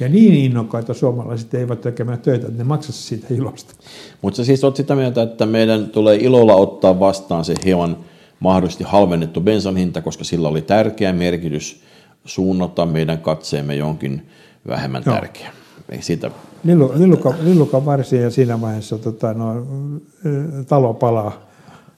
Ja 0.00 0.08
niin 0.08 0.34
innokkaita 0.34 0.94
suomalaiset 0.94 1.54
eivät 1.54 1.80
tekemään 1.80 2.18
töitä, 2.18 2.46
että 2.46 2.58
ne 2.58 2.64
maksaisi 2.64 3.02
siitä 3.02 3.26
ilosta. 3.30 3.74
Mutta 4.22 4.36
sä 4.36 4.44
siis 4.44 4.64
olet 4.64 4.76
sitä 4.76 4.94
mieltä, 4.94 5.22
että 5.22 5.46
meidän 5.46 5.88
tulee 5.88 6.16
ilolla 6.16 6.54
ottaa 6.54 7.00
vastaan 7.00 7.44
se 7.44 7.54
hieman 7.64 7.96
mahdollisesti 8.40 8.84
halvennettu 8.84 9.40
bensan 9.40 9.76
hinta, 9.76 10.02
koska 10.02 10.24
sillä 10.24 10.48
oli 10.48 10.62
tärkeä 10.62 11.12
merkitys 11.12 11.82
suunnata 12.24 12.86
meidän 12.86 13.18
katseemme 13.18 13.74
jonkin 13.74 14.26
vähemmän 14.68 15.02
Joo. 15.06 15.14
tärkeä. 15.14 15.52
Ei 15.88 16.02
siitä... 16.02 16.30
Lillu, 16.64 16.92
lilluka, 16.94 17.34
lilluka 17.42 17.84
varsi 17.84 18.16
ja 18.16 18.30
siinä 18.30 18.60
vaiheessa 18.60 18.98
tota, 18.98 19.34
no, 19.34 19.66
talo 20.68 20.94
palaa 20.94 21.32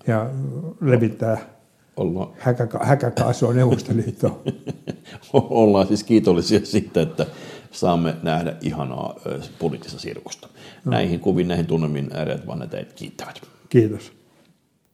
ja 0.07 0.31
levittää 0.81 1.55
Ollaan. 1.97 2.29
Häkäka, 2.39 2.81
häkäkaasua 2.83 3.53
Neuvostoliittoon. 3.53 4.41
Ollaan 5.33 5.87
siis 5.87 6.05
kiitollisia 6.05 6.61
siitä, 6.65 7.03
että 7.03 7.27
saamme 7.75 8.15
nähdä 8.23 8.57
ihanaa 8.61 9.15
poliittista 9.59 9.99
sirkusta. 9.99 10.49
No. 10.85 10.91
Näihin 10.91 11.21
kuvin, 11.21 11.49
näihin 11.49 11.67
tunnelmiin 11.67 12.17
äreät 12.17 12.47
vanhat 12.47 12.75
äijät 12.75 12.93
kiittävät. 12.93 13.43
Kiitos. 13.69 14.13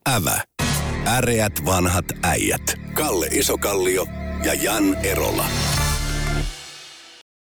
Ävä. 0.08 0.40
Äreät 1.06 1.52
vanhat 1.64 2.04
äijät. 2.22 2.74
Kalle 2.94 3.26
Isokallio 3.26 4.06
ja 4.44 4.54
Jan 4.54 4.94
Erola. 4.94 5.44